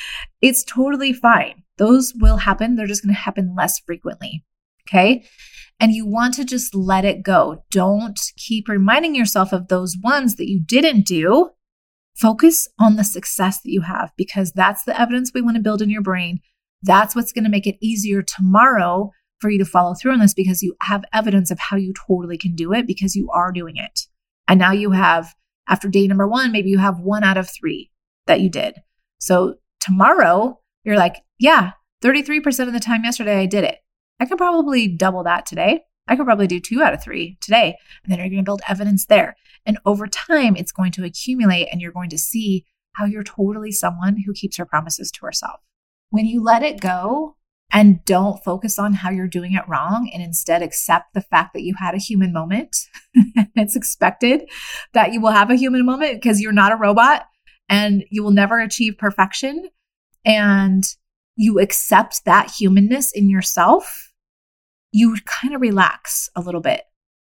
it's 0.40 0.64
totally 0.64 1.12
fine. 1.12 1.62
Those 1.76 2.14
will 2.18 2.38
happen. 2.38 2.76
They're 2.76 2.86
just 2.86 3.04
going 3.04 3.14
to 3.14 3.20
happen 3.20 3.54
less 3.56 3.78
frequently. 3.80 4.44
Okay. 4.88 5.24
And 5.80 5.92
you 5.92 6.06
want 6.06 6.34
to 6.34 6.44
just 6.44 6.74
let 6.74 7.04
it 7.04 7.22
go. 7.22 7.64
Don't 7.70 8.18
keep 8.36 8.68
reminding 8.68 9.14
yourself 9.14 9.52
of 9.52 9.68
those 9.68 9.96
ones 10.02 10.36
that 10.36 10.48
you 10.48 10.60
didn't 10.60 11.06
do. 11.06 11.50
Focus 12.16 12.66
on 12.80 12.96
the 12.96 13.04
success 13.04 13.60
that 13.60 13.70
you 13.70 13.82
have 13.82 14.10
because 14.16 14.50
that's 14.52 14.82
the 14.84 15.00
evidence 15.00 15.30
we 15.32 15.40
want 15.40 15.56
to 15.56 15.62
build 15.62 15.82
in 15.82 15.90
your 15.90 16.02
brain. 16.02 16.40
That's 16.82 17.14
what's 17.14 17.32
going 17.32 17.44
to 17.44 17.50
make 17.50 17.66
it 17.66 17.76
easier 17.80 18.22
tomorrow 18.22 19.12
for 19.40 19.50
you 19.50 19.58
to 19.58 19.64
follow 19.64 19.94
through 19.94 20.12
on 20.12 20.20
this 20.20 20.34
because 20.34 20.62
you 20.62 20.74
have 20.82 21.04
evidence 21.12 21.50
of 21.50 21.58
how 21.58 21.76
you 21.76 21.92
totally 22.06 22.36
can 22.36 22.54
do 22.54 22.72
it 22.72 22.86
because 22.86 23.14
you 23.14 23.30
are 23.30 23.52
doing 23.52 23.76
it. 23.76 24.06
And 24.48 24.58
now 24.58 24.72
you 24.72 24.90
have, 24.92 25.34
after 25.68 25.88
day 25.88 26.06
number 26.06 26.26
one, 26.26 26.52
maybe 26.52 26.70
you 26.70 26.78
have 26.78 27.00
one 27.00 27.24
out 27.24 27.36
of 27.36 27.48
three 27.48 27.90
that 28.26 28.40
you 28.40 28.50
did. 28.50 28.76
So 29.18 29.56
tomorrow, 29.80 30.60
you're 30.84 30.96
like, 30.96 31.16
yeah, 31.38 31.72
33% 32.02 32.66
of 32.66 32.72
the 32.72 32.80
time 32.80 33.04
yesterday 33.04 33.36
I 33.36 33.46
did 33.46 33.64
it. 33.64 33.78
I 34.20 34.26
could 34.26 34.38
probably 34.38 34.88
double 34.88 35.22
that 35.24 35.46
today. 35.46 35.82
I 36.08 36.16
could 36.16 36.24
probably 36.24 36.46
do 36.46 36.60
two 36.60 36.82
out 36.82 36.94
of 36.94 37.02
three 37.02 37.36
today. 37.40 37.76
And 38.02 38.10
then 38.10 38.18
you're 38.18 38.28
going 38.28 38.38
to 38.38 38.48
build 38.48 38.62
evidence 38.68 39.06
there. 39.06 39.36
And 39.66 39.78
over 39.84 40.06
time, 40.06 40.56
it's 40.56 40.72
going 40.72 40.92
to 40.92 41.04
accumulate 41.04 41.68
and 41.70 41.80
you're 41.80 41.92
going 41.92 42.10
to 42.10 42.18
see 42.18 42.64
how 42.94 43.04
you're 43.04 43.22
totally 43.22 43.70
someone 43.70 44.16
who 44.24 44.32
keeps 44.32 44.56
her 44.56 44.64
promises 44.64 45.10
to 45.12 45.26
herself. 45.26 45.60
When 46.10 46.24
you 46.24 46.42
let 46.42 46.62
it 46.62 46.80
go, 46.80 47.36
and 47.72 48.02
don't 48.04 48.42
focus 48.42 48.78
on 48.78 48.94
how 48.94 49.10
you're 49.10 49.28
doing 49.28 49.52
it 49.52 49.68
wrong 49.68 50.10
and 50.12 50.22
instead 50.22 50.62
accept 50.62 51.12
the 51.12 51.20
fact 51.20 51.52
that 51.52 51.62
you 51.62 51.74
had 51.78 51.94
a 51.94 51.98
human 51.98 52.32
moment. 52.32 52.76
it's 53.56 53.76
expected 53.76 54.48
that 54.94 55.12
you 55.12 55.20
will 55.20 55.32
have 55.32 55.50
a 55.50 55.56
human 55.56 55.84
moment 55.84 56.14
because 56.14 56.40
you're 56.40 56.52
not 56.52 56.72
a 56.72 56.76
robot 56.76 57.26
and 57.68 58.04
you 58.10 58.22
will 58.22 58.30
never 58.30 58.58
achieve 58.58 58.96
perfection. 58.98 59.68
And 60.24 60.84
you 61.36 61.60
accept 61.60 62.24
that 62.24 62.50
humanness 62.50 63.12
in 63.12 63.30
yourself, 63.30 64.12
you 64.90 65.16
kind 65.24 65.54
of 65.54 65.60
relax 65.60 66.28
a 66.34 66.40
little 66.40 66.60
bit 66.60 66.82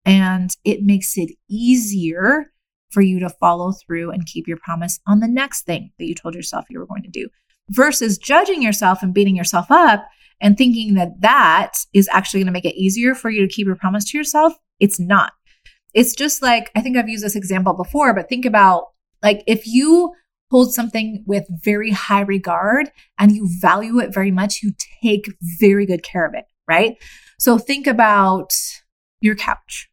and 0.05 0.55
it 0.63 0.83
makes 0.83 1.17
it 1.17 1.31
easier 1.49 2.51
for 2.91 3.01
you 3.01 3.19
to 3.19 3.29
follow 3.29 3.73
through 3.73 4.11
and 4.11 4.25
keep 4.25 4.47
your 4.47 4.57
promise 4.57 4.99
on 5.05 5.19
the 5.19 5.27
next 5.27 5.63
thing 5.63 5.91
that 5.97 6.05
you 6.05 6.15
told 6.15 6.33
yourself 6.33 6.65
you 6.69 6.79
were 6.79 6.85
going 6.85 7.03
to 7.03 7.09
do 7.09 7.27
versus 7.71 8.17
judging 8.17 8.63
yourself 8.63 9.03
and 9.03 9.13
beating 9.13 9.35
yourself 9.35 9.69
up 9.69 10.07
and 10.41 10.57
thinking 10.57 10.93
that 10.95 11.21
that 11.21 11.73
is 11.93 12.09
actually 12.11 12.41
going 12.41 12.47
to 12.47 12.51
make 12.51 12.65
it 12.65 12.79
easier 12.79 13.15
for 13.15 13.29
you 13.29 13.41
to 13.41 13.53
keep 13.53 13.65
your 13.65 13.75
promise 13.75 14.05
to 14.11 14.17
yourself, 14.17 14.53
it's 14.79 14.99
not. 14.99 15.33
It's 15.93 16.13
just 16.13 16.41
like, 16.41 16.71
I 16.75 16.81
think 16.81 16.97
I've 16.97 17.09
used 17.09 17.23
this 17.23 17.35
example 17.35 17.73
before, 17.73 18.13
but 18.13 18.29
think 18.29 18.45
about 18.45 18.85
like 19.23 19.43
if 19.47 19.65
you 19.65 20.13
hold 20.51 20.73
something 20.73 21.23
with 21.27 21.45
very 21.63 21.91
high 21.91 22.21
regard 22.21 22.91
and 23.19 23.31
you 23.31 23.49
value 23.59 23.99
it 23.99 24.13
very 24.13 24.31
much, 24.31 24.61
you 24.61 24.73
take 25.03 25.31
very 25.59 25.85
good 25.85 26.03
care 26.03 26.25
of 26.25 26.33
it, 26.33 26.45
right? 26.67 26.95
So 27.39 27.57
think 27.57 27.87
about 27.87 28.53
your 29.21 29.35
couch. 29.35 29.89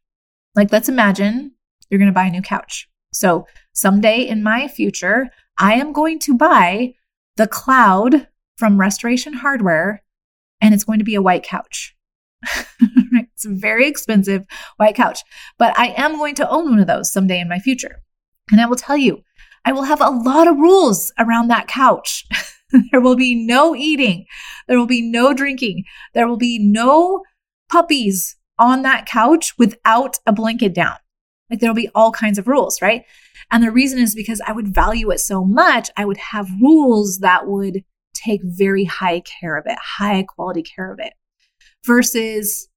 Like, 0.55 0.71
let's 0.71 0.89
imagine 0.89 1.51
you're 1.89 1.97
going 1.97 2.09
to 2.09 2.13
buy 2.13 2.25
a 2.25 2.31
new 2.31 2.41
couch. 2.41 2.87
So 3.11 3.47
someday 3.73 4.21
in 4.27 4.43
my 4.43 4.67
future, 4.67 5.29
I 5.57 5.73
am 5.73 5.91
going 5.91 6.19
to 6.19 6.37
buy 6.37 6.93
the 7.35 7.47
cloud 7.47 8.27
from 8.57 8.79
Restoration 8.79 9.33
Hardware 9.33 10.01
and 10.65 10.73
it's 10.73 10.83
going 10.83 10.97
to 10.97 11.05
be 11.05 11.13
a 11.13 11.21
white 11.21 11.43
couch. 11.43 11.95
it's 12.79 13.45
a 13.45 13.49
very 13.53 13.87
expensive 13.87 14.45
white 14.77 14.95
couch, 14.95 15.19
but 15.59 15.77
I 15.77 15.93
am 15.95 16.17
going 16.17 16.33
to 16.35 16.49
own 16.49 16.71
one 16.71 16.79
of 16.79 16.87
those 16.87 17.11
someday 17.11 17.39
in 17.39 17.47
my 17.47 17.59
future. 17.59 18.01
And 18.51 18.59
I 18.59 18.65
will 18.65 18.75
tell 18.75 18.97
you, 18.97 19.21
I 19.63 19.71
will 19.71 19.83
have 19.83 20.01
a 20.01 20.09
lot 20.09 20.47
of 20.47 20.57
rules 20.57 21.13
around 21.19 21.49
that 21.49 21.67
couch. 21.67 22.25
there 22.91 22.99
will 22.99 23.15
be 23.15 23.35
no 23.35 23.75
eating. 23.75 24.25
There 24.67 24.79
will 24.79 24.87
be 24.87 25.03
no 25.03 25.35
drinking. 25.35 25.83
There 26.15 26.27
will 26.27 26.37
be 26.37 26.57
no 26.57 27.21
puppies 27.69 28.35
on 28.57 28.81
that 28.81 29.05
couch 29.05 29.53
without 29.59 30.17
a 30.25 30.33
blanket 30.33 30.73
down. 30.73 30.95
Like 31.51 31.59
there'll 31.59 31.75
be 31.75 31.89
all 31.93 32.11
kinds 32.11 32.39
of 32.39 32.47
rules, 32.47 32.81
right? 32.81 33.03
And 33.51 33.63
the 33.63 33.71
reason 33.71 33.99
is 33.99 34.15
because 34.15 34.41
I 34.47 34.51
would 34.51 34.73
value 34.73 35.11
it 35.11 35.19
so 35.19 35.45
much, 35.45 35.91
I 35.95 36.05
would 36.05 36.17
have 36.17 36.49
rules 36.59 37.19
that 37.19 37.45
would 37.45 37.83
take 38.25 38.41
very 38.43 38.85
high 38.85 39.21
care 39.21 39.57
of 39.57 39.65
it, 39.67 39.77
high 39.79 40.23
quality 40.23 40.63
care 40.63 40.91
of 40.91 40.99
it, 40.99 41.13
versus 41.85 42.67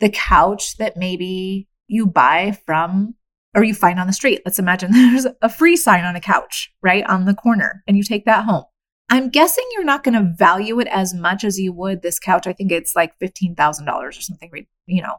the 0.00 0.08
couch 0.08 0.76
that 0.78 0.96
maybe 0.96 1.68
you 1.86 2.06
buy 2.06 2.58
from 2.66 3.14
or 3.54 3.62
you 3.62 3.74
find 3.74 4.00
on 4.00 4.06
the 4.06 4.12
street. 4.12 4.42
Let's 4.44 4.58
imagine 4.58 4.90
there's 4.92 5.26
a 5.42 5.48
free 5.48 5.76
sign 5.76 6.04
on 6.04 6.16
a 6.16 6.20
couch, 6.20 6.72
right? 6.82 7.04
On 7.08 7.24
the 7.24 7.34
corner, 7.34 7.82
and 7.86 7.96
you 7.96 8.02
take 8.02 8.24
that 8.24 8.44
home. 8.44 8.64
I'm 9.10 9.28
guessing 9.28 9.64
you're 9.72 9.84
not 9.84 10.02
going 10.02 10.14
to 10.14 10.34
value 10.36 10.80
it 10.80 10.88
as 10.88 11.12
much 11.12 11.44
as 11.44 11.58
you 11.58 11.72
would 11.74 12.02
this 12.02 12.18
couch. 12.18 12.46
I 12.46 12.54
think 12.54 12.72
it's 12.72 12.96
like 12.96 13.18
$15,000 13.18 13.86
or 13.86 14.12
something, 14.12 14.50
you 14.86 15.02
know. 15.02 15.16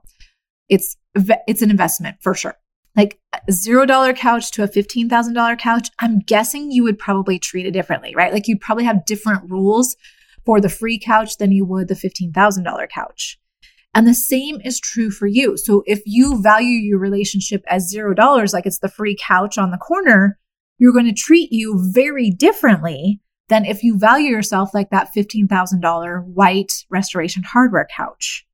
It's 0.67 0.97
it's 1.13 1.61
an 1.61 1.69
investment 1.69 2.17
for 2.21 2.33
sure 2.33 2.55
like 2.95 3.19
zero 3.51 3.85
dollar 3.85 4.13
couch 4.13 4.51
to 4.51 4.63
a 4.63 4.67
$15,000 4.67 5.59
couch, 5.59 5.89
I'm 5.99 6.19
guessing 6.19 6.71
you 6.71 6.83
would 6.83 6.97
probably 6.97 7.39
treat 7.39 7.65
it 7.65 7.71
differently, 7.71 8.13
right? 8.15 8.33
Like 8.33 8.47
you'd 8.47 8.61
probably 8.61 8.85
have 8.85 9.05
different 9.05 9.49
rules 9.49 9.95
for 10.45 10.61
the 10.61 10.69
free 10.69 10.99
couch 10.99 11.37
than 11.37 11.51
you 11.51 11.65
would 11.65 11.87
the 11.87 11.95
$15,000 11.95 12.89
couch. 12.89 13.37
And 13.93 14.05
the 14.05 14.13
same 14.13 14.59
is 14.63 14.79
true 14.79 15.09
for 15.09 15.25
you. 15.25 15.57
So 15.57 15.83
if 15.85 16.01
you 16.05 16.41
value 16.41 16.77
your 16.77 16.99
relationship 16.99 17.63
as 17.67 17.89
zero 17.89 18.13
dollars, 18.13 18.53
like 18.53 18.65
it's 18.65 18.79
the 18.79 18.89
free 18.89 19.17
couch 19.19 19.57
on 19.57 19.71
the 19.71 19.77
corner, 19.77 20.37
you're 20.77 20.93
going 20.93 21.05
to 21.05 21.13
treat 21.13 21.51
you 21.51 21.81
very 21.93 22.29
differently 22.29 23.21
than 23.47 23.63
if 23.63 23.83
you 23.83 23.97
value 23.97 24.29
yourself 24.29 24.73
like 24.73 24.89
that 24.89 25.09
$15,000 25.15 26.25
white 26.25 26.71
restoration 26.89 27.43
hardware 27.43 27.87
couch, 27.95 28.45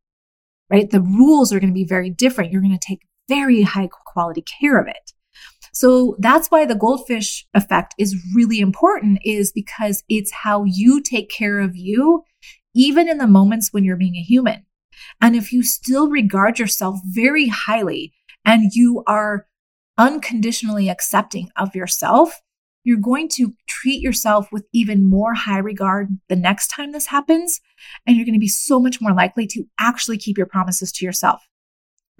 right? 0.69 0.89
The 0.89 1.01
rules 1.01 1.51
are 1.51 1.59
going 1.59 1.71
to 1.71 1.73
be 1.73 1.85
very 1.85 2.09
different. 2.09 2.51
You're 2.51 2.61
going 2.61 2.77
to 2.77 2.87
take 2.87 3.01
very 3.27 3.61
high 3.61 3.89
quality 3.91 4.43
care 4.59 4.79
of 4.79 4.87
it. 4.87 5.13
So 5.73 6.15
that's 6.19 6.49
why 6.49 6.65
the 6.65 6.75
goldfish 6.75 7.45
effect 7.53 7.95
is 7.97 8.21
really 8.35 8.59
important 8.59 9.19
is 9.23 9.51
because 9.51 10.03
it's 10.09 10.31
how 10.31 10.65
you 10.65 11.01
take 11.01 11.29
care 11.29 11.59
of 11.59 11.75
you, 11.75 12.23
even 12.75 13.07
in 13.07 13.17
the 13.17 13.27
moments 13.27 13.69
when 13.71 13.83
you're 13.83 13.95
being 13.95 14.15
a 14.15 14.21
human. 14.21 14.65
And 15.21 15.35
if 15.35 15.51
you 15.51 15.63
still 15.63 16.09
regard 16.09 16.59
yourself 16.59 16.99
very 17.05 17.47
highly 17.47 18.13
and 18.45 18.71
you 18.73 19.03
are 19.07 19.47
unconditionally 19.97 20.89
accepting 20.89 21.49
of 21.55 21.75
yourself, 21.75 22.41
you're 22.83 22.99
going 22.99 23.29
to 23.29 23.53
treat 23.69 24.01
yourself 24.01 24.47
with 24.51 24.65
even 24.73 25.09
more 25.09 25.35
high 25.35 25.59
regard 25.59 26.09
the 26.29 26.35
next 26.35 26.67
time 26.69 26.91
this 26.91 27.07
happens. 27.07 27.61
And 28.05 28.15
you're 28.15 28.25
going 28.25 28.33
to 28.33 28.39
be 28.39 28.47
so 28.47 28.79
much 28.79 28.99
more 28.99 29.13
likely 29.13 29.47
to 29.47 29.63
actually 29.79 30.17
keep 30.17 30.37
your 30.37 30.47
promises 30.47 30.91
to 30.93 31.05
yourself 31.05 31.41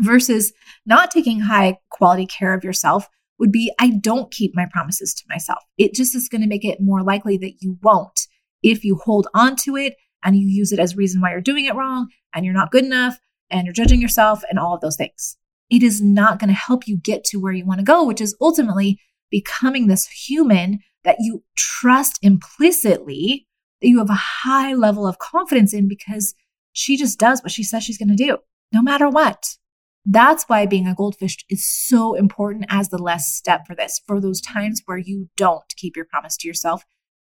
versus 0.01 0.53
not 0.85 1.11
taking 1.11 1.41
high 1.41 1.77
quality 1.89 2.25
care 2.25 2.53
of 2.53 2.63
yourself, 2.63 3.07
would 3.39 3.51
be 3.51 3.73
I 3.79 3.89
don't 3.89 4.31
keep 4.31 4.55
my 4.55 4.67
promises 4.71 5.13
to 5.15 5.23
myself. 5.27 5.59
It 5.77 5.93
just 5.93 6.15
is 6.15 6.29
going 6.29 6.41
to 6.41 6.47
make 6.47 6.63
it 6.63 6.79
more 6.79 7.03
likely 7.03 7.37
that 7.39 7.55
you 7.59 7.77
won't 7.81 8.27
if 8.61 8.83
you 8.83 8.97
hold 9.03 9.27
on 9.33 9.55
to 9.57 9.75
it 9.75 9.95
and 10.23 10.37
you 10.37 10.47
use 10.47 10.71
it 10.71 10.79
as 10.79 10.95
reason 10.95 11.21
why 11.21 11.31
you're 11.31 11.41
doing 11.41 11.65
it 11.65 11.75
wrong 11.75 12.07
and 12.33 12.45
you're 12.45 12.53
not 12.53 12.71
good 12.71 12.85
enough 12.85 13.19
and 13.49 13.65
you're 13.65 13.73
judging 13.73 13.99
yourself 13.99 14.43
and 14.49 14.59
all 14.59 14.75
of 14.75 14.81
those 14.81 14.95
things. 14.95 15.37
It 15.71 15.83
is 15.83 16.01
not 16.01 16.37
going 16.37 16.49
to 16.49 16.53
help 16.53 16.87
you 16.87 16.97
get 16.97 17.23
to 17.25 17.39
where 17.39 17.53
you 17.53 17.65
want 17.65 17.79
to 17.79 17.85
go, 17.85 18.05
which 18.05 18.21
is 18.21 18.35
ultimately 18.39 18.99
becoming 19.31 19.87
this 19.87 20.05
human 20.07 20.79
that 21.03 21.17
you 21.19 21.43
trust 21.55 22.19
implicitly, 22.21 23.47
that 23.81 23.87
you 23.87 23.97
have 23.97 24.09
a 24.09 24.13
high 24.13 24.73
level 24.73 25.07
of 25.07 25.17
confidence 25.17 25.73
in 25.73 25.87
because 25.87 26.35
she 26.73 26.97
just 26.97 27.17
does 27.17 27.41
what 27.41 27.51
she 27.51 27.63
says 27.63 27.83
she's 27.83 27.97
going 27.97 28.15
to 28.15 28.23
do, 28.23 28.37
no 28.71 28.81
matter 28.81 29.09
what. 29.09 29.57
That's 30.05 30.45
why 30.45 30.65
being 30.65 30.87
a 30.87 30.95
goldfish 30.95 31.37
is 31.49 31.65
so 31.65 32.15
important 32.15 32.65
as 32.69 32.89
the 32.89 32.97
last 32.97 33.35
step 33.35 33.67
for 33.67 33.75
this, 33.75 34.01
for 34.07 34.19
those 34.19 34.41
times 34.41 34.81
where 34.85 34.97
you 34.97 35.29
don't 35.37 35.63
keep 35.77 35.95
your 35.95 36.05
promise 36.05 36.35
to 36.37 36.47
yourself, 36.47 36.83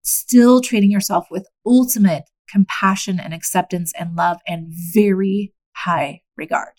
still 0.03 0.61
treating 0.61 0.91
yourself 0.91 1.27
with 1.31 1.49
ultimate 1.67 2.25
compassion 2.49 3.19
and 3.21 3.35
acceptance 3.35 3.93
and 3.99 4.17
love 4.17 4.39
and 4.47 4.73
very 4.93 5.53
high 5.75 6.21
regard. 6.37 6.73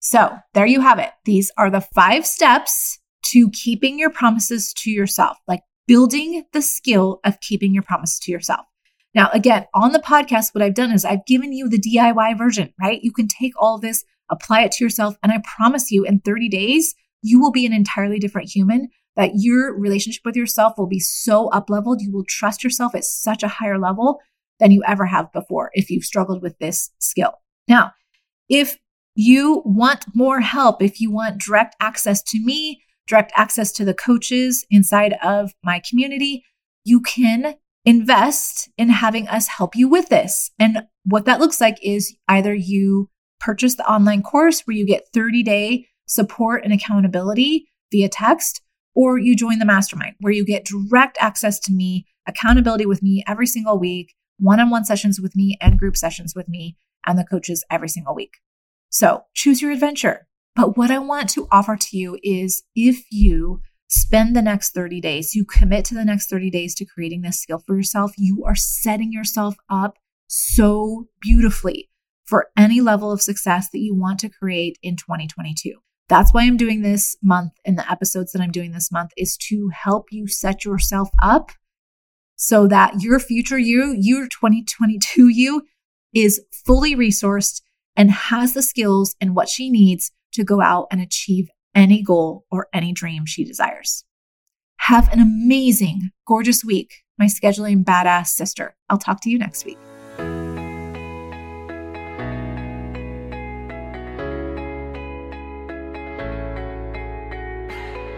So 0.00 0.36
there 0.52 0.66
you 0.66 0.80
have 0.80 0.98
it. 0.98 1.10
These 1.24 1.50
are 1.56 1.70
the 1.70 1.80
five 1.80 2.26
steps 2.26 2.98
to 3.26 3.50
keeping 3.50 3.98
your 3.98 4.10
promises 4.10 4.72
to 4.78 4.90
yourself, 4.90 5.38
like 5.48 5.60
building 5.86 6.44
the 6.52 6.62
skill 6.62 7.20
of 7.24 7.40
keeping 7.40 7.72
your 7.72 7.82
promise 7.82 8.18
to 8.20 8.32
yourself. 8.32 8.66
Now, 9.14 9.30
again, 9.32 9.66
on 9.74 9.92
the 9.92 10.00
podcast, 10.00 10.54
what 10.54 10.62
I've 10.62 10.74
done 10.74 10.92
is 10.92 11.04
I've 11.04 11.24
given 11.26 11.52
you 11.52 11.68
the 11.68 11.80
DIY 11.80 12.36
version, 12.36 12.74
right? 12.80 13.02
You 13.02 13.12
can 13.12 13.28
take 13.28 13.52
all 13.56 13.78
this, 13.78 14.04
apply 14.34 14.62
it 14.62 14.72
to 14.72 14.84
yourself, 14.84 15.16
and 15.22 15.32
I 15.32 15.42
promise 15.56 15.90
you 15.90 16.04
in 16.04 16.20
30 16.20 16.48
days, 16.48 16.94
you 17.22 17.40
will 17.40 17.52
be 17.52 17.64
an 17.64 17.72
entirely 17.72 18.18
different 18.18 18.50
human, 18.50 18.88
that 19.16 19.32
your 19.34 19.78
relationship 19.78 20.22
with 20.24 20.36
yourself 20.36 20.74
will 20.76 20.88
be 20.88 21.00
so 21.00 21.48
up 21.48 21.70
leveled. 21.70 22.00
You 22.02 22.12
will 22.12 22.24
trust 22.28 22.62
yourself 22.64 22.94
at 22.94 23.04
such 23.04 23.42
a 23.42 23.48
higher 23.48 23.78
level 23.78 24.20
than 24.60 24.70
you 24.70 24.82
ever 24.86 25.06
have 25.06 25.32
before 25.32 25.70
if 25.72 25.90
you've 25.90 26.04
struggled 26.04 26.42
with 26.42 26.58
this 26.58 26.90
skill. 26.98 27.32
Now, 27.68 27.92
if 28.48 28.76
you 29.14 29.62
want 29.64 30.04
more 30.14 30.40
help, 30.40 30.82
if 30.82 31.00
you 31.00 31.10
want 31.10 31.40
direct 31.40 31.76
access 31.80 32.22
to 32.24 32.44
me, 32.44 32.82
direct 33.06 33.32
access 33.36 33.72
to 33.72 33.84
the 33.84 33.94
coaches 33.94 34.66
inside 34.70 35.14
of 35.22 35.52
my 35.62 35.80
community, 35.88 36.44
you 36.84 37.00
can 37.00 37.54
invest 37.84 38.68
in 38.76 38.88
having 38.88 39.28
us 39.28 39.46
help 39.46 39.76
you 39.76 39.88
with 39.88 40.08
this. 40.08 40.50
And 40.58 40.82
what 41.04 41.26
that 41.26 41.40
looks 41.40 41.60
like 41.60 41.78
is 41.82 42.16
either 42.28 42.54
you 42.54 43.10
purchase 43.44 43.74
the 43.74 43.90
online 43.90 44.22
course 44.22 44.62
where 44.64 44.76
you 44.76 44.86
get 44.86 45.08
30 45.12 45.42
day 45.42 45.86
support 46.06 46.62
and 46.64 46.72
accountability 46.72 47.66
via 47.90 48.08
text, 48.08 48.62
or 48.94 49.18
you 49.18 49.36
join 49.36 49.58
the 49.58 49.64
mastermind 49.64 50.14
where 50.20 50.32
you 50.32 50.44
get 50.44 50.64
direct 50.64 51.16
access 51.20 51.58
to 51.60 51.72
me, 51.72 52.06
accountability 52.26 52.86
with 52.86 53.02
me 53.02 53.24
every 53.26 53.46
single 53.46 53.78
week, 53.78 54.14
one 54.38 54.60
on 54.60 54.70
one 54.70 54.84
sessions 54.84 55.20
with 55.20 55.34
me, 55.36 55.56
and 55.60 55.78
group 55.78 55.96
sessions 55.96 56.34
with 56.34 56.48
me 56.48 56.76
and 57.06 57.18
the 57.18 57.24
coaches 57.24 57.64
every 57.70 57.88
single 57.88 58.14
week. 58.14 58.34
So 58.90 59.24
choose 59.34 59.60
your 59.60 59.72
adventure. 59.72 60.26
But 60.54 60.76
what 60.76 60.90
I 60.90 60.98
want 60.98 61.28
to 61.30 61.48
offer 61.50 61.76
to 61.76 61.96
you 61.96 62.18
is 62.22 62.62
if 62.76 63.04
you 63.10 63.60
spend 63.88 64.34
the 64.34 64.42
next 64.42 64.72
30 64.72 65.00
days, 65.00 65.34
you 65.34 65.44
commit 65.44 65.84
to 65.86 65.94
the 65.94 66.04
next 66.04 66.30
30 66.30 66.50
days 66.50 66.74
to 66.76 66.84
creating 66.84 67.22
this 67.22 67.40
skill 67.40 67.62
for 67.66 67.76
yourself, 67.76 68.12
you 68.16 68.44
are 68.46 68.54
setting 68.54 69.12
yourself 69.12 69.56
up 69.68 69.96
so 70.26 71.08
beautifully 71.20 71.88
for 72.24 72.48
any 72.56 72.80
level 72.80 73.12
of 73.12 73.22
success 73.22 73.68
that 73.70 73.80
you 73.80 73.94
want 73.94 74.18
to 74.20 74.28
create 74.28 74.78
in 74.82 74.96
2022. 74.96 75.74
That's 76.08 76.32
why 76.32 76.42
I'm 76.42 76.56
doing 76.56 76.82
this 76.82 77.16
month 77.22 77.52
and 77.64 77.78
the 77.78 77.90
episodes 77.90 78.32
that 78.32 78.42
I'm 78.42 78.50
doing 78.50 78.72
this 78.72 78.92
month 78.92 79.10
is 79.16 79.36
to 79.48 79.70
help 79.72 80.06
you 80.10 80.26
set 80.26 80.64
yourself 80.64 81.08
up 81.22 81.52
so 82.36 82.66
that 82.68 83.00
your 83.00 83.18
future 83.18 83.58
you, 83.58 83.96
your 83.98 84.24
2022 84.24 85.28
you 85.28 85.62
is 86.14 86.42
fully 86.66 86.94
resourced 86.94 87.62
and 87.96 88.10
has 88.10 88.54
the 88.54 88.62
skills 88.62 89.14
and 89.20 89.34
what 89.34 89.48
she 89.48 89.70
needs 89.70 90.10
to 90.32 90.44
go 90.44 90.60
out 90.60 90.86
and 90.90 91.00
achieve 91.00 91.48
any 91.74 92.02
goal 92.02 92.44
or 92.50 92.68
any 92.72 92.92
dream 92.92 93.24
she 93.26 93.44
desires. 93.44 94.04
Have 94.78 95.12
an 95.12 95.20
amazing, 95.20 96.10
gorgeous 96.26 96.64
week, 96.64 97.02
my 97.18 97.26
scheduling 97.26 97.84
badass 97.84 98.28
sister. 98.28 98.76
I'll 98.88 98.98
talk 98.98 99.20
to 99.22 99.30
you 99.30 99.38
next 99.38 99.64
week. 99.64 99.78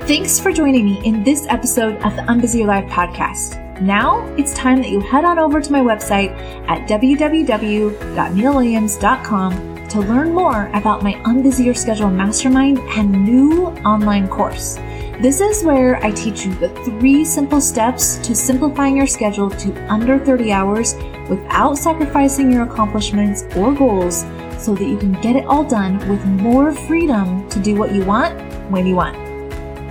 Thanks 0.06 0.38
for 0.38 0.52
joining 0.52 0.84
me 0.84 1.04
in 1.04 1.24
this 1.24 1.48
episode 1.48 1.96
of 2.04 2.14
the 2.14 2.22
Unbusy 2.22 2.58
Your 2.58 2.68
Life 2.68 2.88
podcast. 2.88 3.80
Now 3.80 4.24
it's 4.36 4.54
time 4.54 4.80
that 4.80 4.88
you 4.88 5.00
head 5.00 5.24
on 5.24 5.36
over 5.36 5.60
to 5.60 5.72
my 5.72 5.80
website 5.80 6.30
at 6.68 6.88
www.neilwilliams.com 6.88 9.88
to 9.88 9.98
learn 9.98 10.32
more 10.32 10.70
about 10.74 11.02
my 11.02 11.14
Unbusy 11.24 11.64
Your 11.64 11.74
Schedule 11.74 12.08
Mastermind 12.08 12.78
and 12.78 13.24
new 13.24 13.66
online 13.84 14.28
course. 14.28 14.76
This 15.20 15.40
is 15.40 15.64
where 15.64 15.96
I 15.96 16.12
teach 16.12 16.46
you 16.46 16.54
the 16.54 16.68
three 16.84 17.24
simple 17.24 17.60
steps 17.60 18.18
to 18.18 18.32
simplifying 18.32 18.96
your 18.96 19.08
schedule 19.08 19.50
to 19.50 19.92
under 19.92 20.24
30 20.24 20.52
hours 20.52 20.94
without 21.28 21.78
sacrificing 21.78 22.52
your 22.52 22.62
accomplishments 22.62 23.42
or 23.56 23.74
goals 23.74 24.20
so 24.56 24.72
that 24.76 24.86
you 24.86 24.98
can 24.98 25.20
get 25.20 25.34
it 25.34 25.46
all 25.46 25.64
done 25.64 25.98
with 26.08 26.24
more 26.24 26.70
freedom 26.70 27.48
to 27.48 27.58
do 27.58 27.74
what 27.74 27.92
you 27.92 28.04
want 28.04 28.40
when 28.70 28.86
you 28.86 28.94
want. 28.94 29.25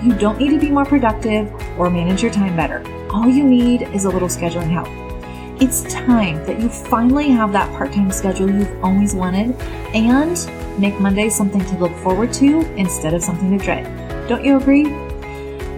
You 0.05 0.13
don't 0.13 0.37
need 0.37 0.51
to 0.51 0.59
be 0.59 0.69
more 0.69 0.85
productive 0.85 1.51
or 1.79 1.89
manage 1.89 2.21
your 2.21 2.31
time 2.31 2.55
better. 2.55 2.83
All 3.09 3.27
you 3.27 3.43
need 3.43 3.89
is 3.91 4.05
a 4.05 4.09
little 4.09 4.27
scheduling 4.27 4.69
help. 4.69 4.87
It's 5.59 5.81
time 5.91 6.45
that 6.45 6.59
you 6.59 6.69
finally 6.69 7.29
have 7.29 7.51
that 7.53 7.71
part 7.75 7.91
time 7.91 8.11
schedule 8.11 8.47
you've 8.47 8.83
always 8.83 9.15
wanted 9.15 9.59
and 9.95 10.37
make 10.79 10.99
Monday 10.99 11.27
something 11.27 11.65
to 11.65 11.77
look 11.79 11.91
forward 12.03 12.31
to 12.33 12.61
instead 12.75 13.15
of 13.15 13.23
something 13.23 13.57
to 13.57 13.65
dread. 13.65 14.27
Don't 14.29 14.45
you 14.45 14.57
agree? 14.57 14.83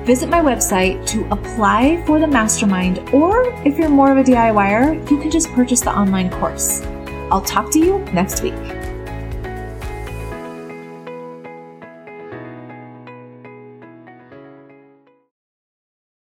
Visit 0.03 0.27
my 0.27 0.41
website 0.41 1.07
to 1.07 1.25
apply 1.31 2.03
for 2.05 2.19
the 2.19 2.27
mastermind, 2.27 2.97
or 3.13 3.45
if 3.65 3.77
you're 3.77 3.87
more 3.87 4.11
of 4.11 4.17
a 4.17 4.23
DIYer, 4.23 5.09
you 5.09 5.21
can 5.21 5.31
just 5.31 5.49
purchase 5.53 5.79
the 5.79 5.97
online 5.97 6.29
course. 6.31 6.81
I'll 7.31 7.39
talk 7.39 7.71
to 7.71 7.79
you 7.79 7.99
next 8.11 8.43
week. 8.43 8.55